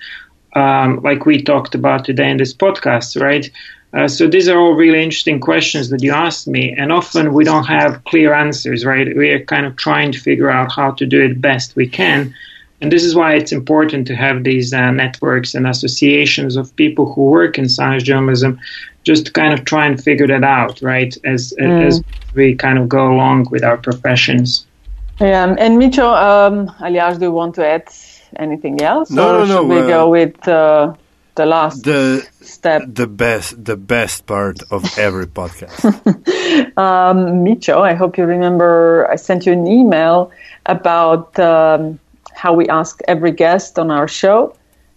[0.54, 3.50] um, like we talked about today in this podcast, right?
[3.92, 7.44] Uh, so these are all really interesting questions that you asked me, and often we
[7.44, 9.16] don't have clear answers, right?
[9.16, 12.34] We are kind of trying to figure out how to do it best we can.
[12.80, 17.12] And this is why it's important to have these uh, networks and associations of people
[17.12, 18.60] who work in science journalism,
[19.06, 21.16] just to kind of try and figure that out, right?
[21.24, 21.86] As mm.
[21.86, 22.02] as
[22.34, 24.66] we kind of go along with our professions.
[25.20, 26.54] Yeah, and Mićo, um,
[26.86, 27.88] Aljaž, do you want to add
[28.36, 29.10] anything else?
[29.10, 29.56] No, or no, no.
[29.60, 30.94] Should we uh, go with uh,
[31.36, 32.82] the last the step?
[32.86, 35.78] the best the best part of every podcast.
[36.86, 39.08] um, Mićo, I hope you remember.
[39.10, 40.30] I sent you an email
[40.66, 41.38] about.
[41.38, 41.98] Um,
[42.36, 44.54] how we ask every guest on our show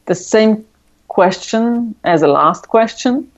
[0.07, 0.65] the same
[1.07, 3.31] question as a last question.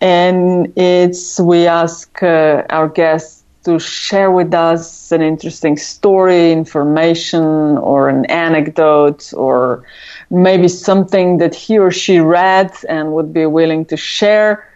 [0.00, 7.76] And it's we ask uh, our guests to share with us an interesting story, information,
[7.78, 9.82] or an anecdote, or
[10.30, 14.70] maybe something that he or she read and would be willing to share.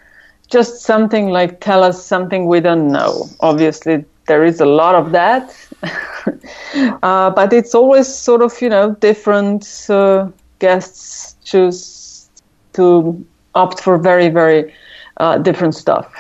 [0.48, 3.28] Just something like tell us something we don't know.
[3.38, 5.54] Obviously, there is a lot of that.
[7.02, 12.28] uh, but it's always sort of, you know, different uh, guests choose
[12.72, 14.72] to opt for very, very
[15.20, 16.10] uh, different stuff.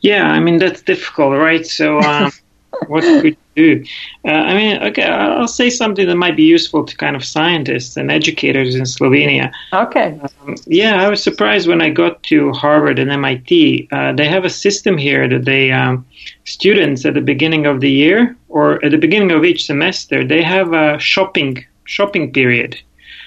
[0.00, 1.66] Yeah, I mean, that's difficult, right?
[1.66, 2.32] So, um,
[2.88, 3.84] what could you do?
[4.24, 7.96] Uh, I mean, okay, I'll say something that might be useful to kind of scientists
[7.96, 9.52] and educators in Slovenia.
[9.72, 10.18] Okay.
[10.42, 13.88] Um, yeah, I was surprised when I got to Harvard and MIT.
[13.92, 16.04] Uh, they have a system here that they um,
[16.44, 20.42] students at the beginning of the year or at the beginning of each semester they
[20.42, 22.78] have a shopping shopping period.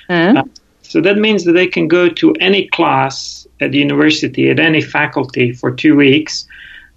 [0.09, 0.38] Mm-hmm.
[0.38, 0.43] Uh,
[0.82, 4.82] so that means that they can go to any class at the university at any
[4.82, 6.47] faculty for two weeks,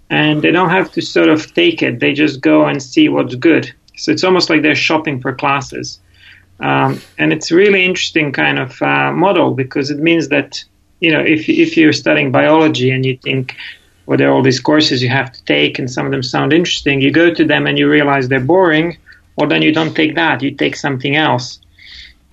[0.09, 1.99] and they don't have to sort of take it.
[1.99, 3.73] They just go and see what's good.
[3.95, 5.99] So it's almost like they're shopping for classes.
[6.59, 10.63] Um, and it's a really interesting kind of uh, model because it means that
[10.99, 13.55] you know if if you're studying biology and you think
[14.05, 16.53] well, there are all these courses you have to take, and some of them sound
[16.53, 17.01] interesting.
[17.01, 18.97] You go to them and you realize they're boring,
[19.35, 20.41] well, then you don't take that.
[20.41, 21.59] You take something else.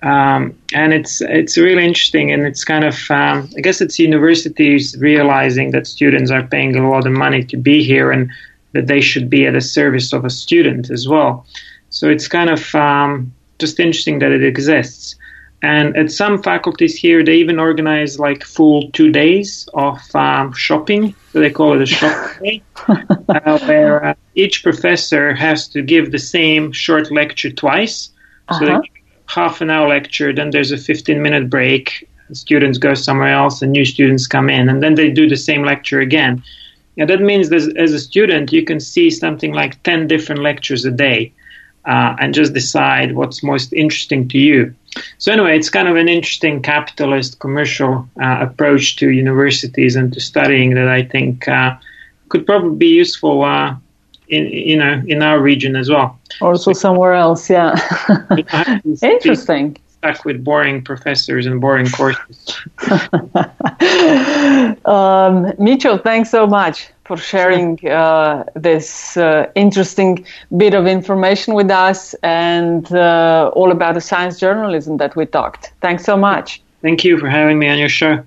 [0.01, 4.95] Um, and it's it's really interesting, and it's kind of um, I guess it's universities
[4.97, 8.31] realizing that students are paying a lot of money to be here, and
[8.73, 11.45] that they should be at the service of a student as well.
[11.89, 15.15] So it's kind of um, just interesting that it exists.
[15.61, 21.13] And at some faculties here, they even organize like full two days of um, shopping.
[21.33, 26.11] So they call it a shopping day, uh, where uh, each professor has to give
[26.11, 28.11] the same short lecture twice.
[28.47, 28.59] Uh-huh.
[28.59, 28.81] So
[29.29, 32.07] half an hour lecture, then there's a 15 minute break.
[32.33, 35.63] Students go somewhere else, and new students come in, and then they do the same
[35.63, 36.43] lecture again.
[36.97, 40.85] And that means that as a student, you can see something like 10 different lectures
[40.85, 41.31] a day
[41.85, 44.75] uh, and just decide what's most interesting to you.
[45.17, 50.19] So anyway, it's kind of an interesting capitalist commercial uh, approach to universities and to
[50.19, 51.75] studying that I think uh,
[52.27, 53.39] could probably be useful
[54.29, 56.19] in you know in our region as well.
[56.41, 57.75] Also so, somewhere else, yeah.
[59.01, 59.77] interesting.
[59.87, 62.57] Stuck with boring professors and boring courses.
[64.85, 70.25] um, Mitchell, thanks so much for sharing uh, this uh, interesting
[70.55, 75.73] bit of information with us and uh, all about the science journalism that we talked.
[75.81, 76.61] Thanks so much.
[76.81, 78.23] Thank you for having me on your show.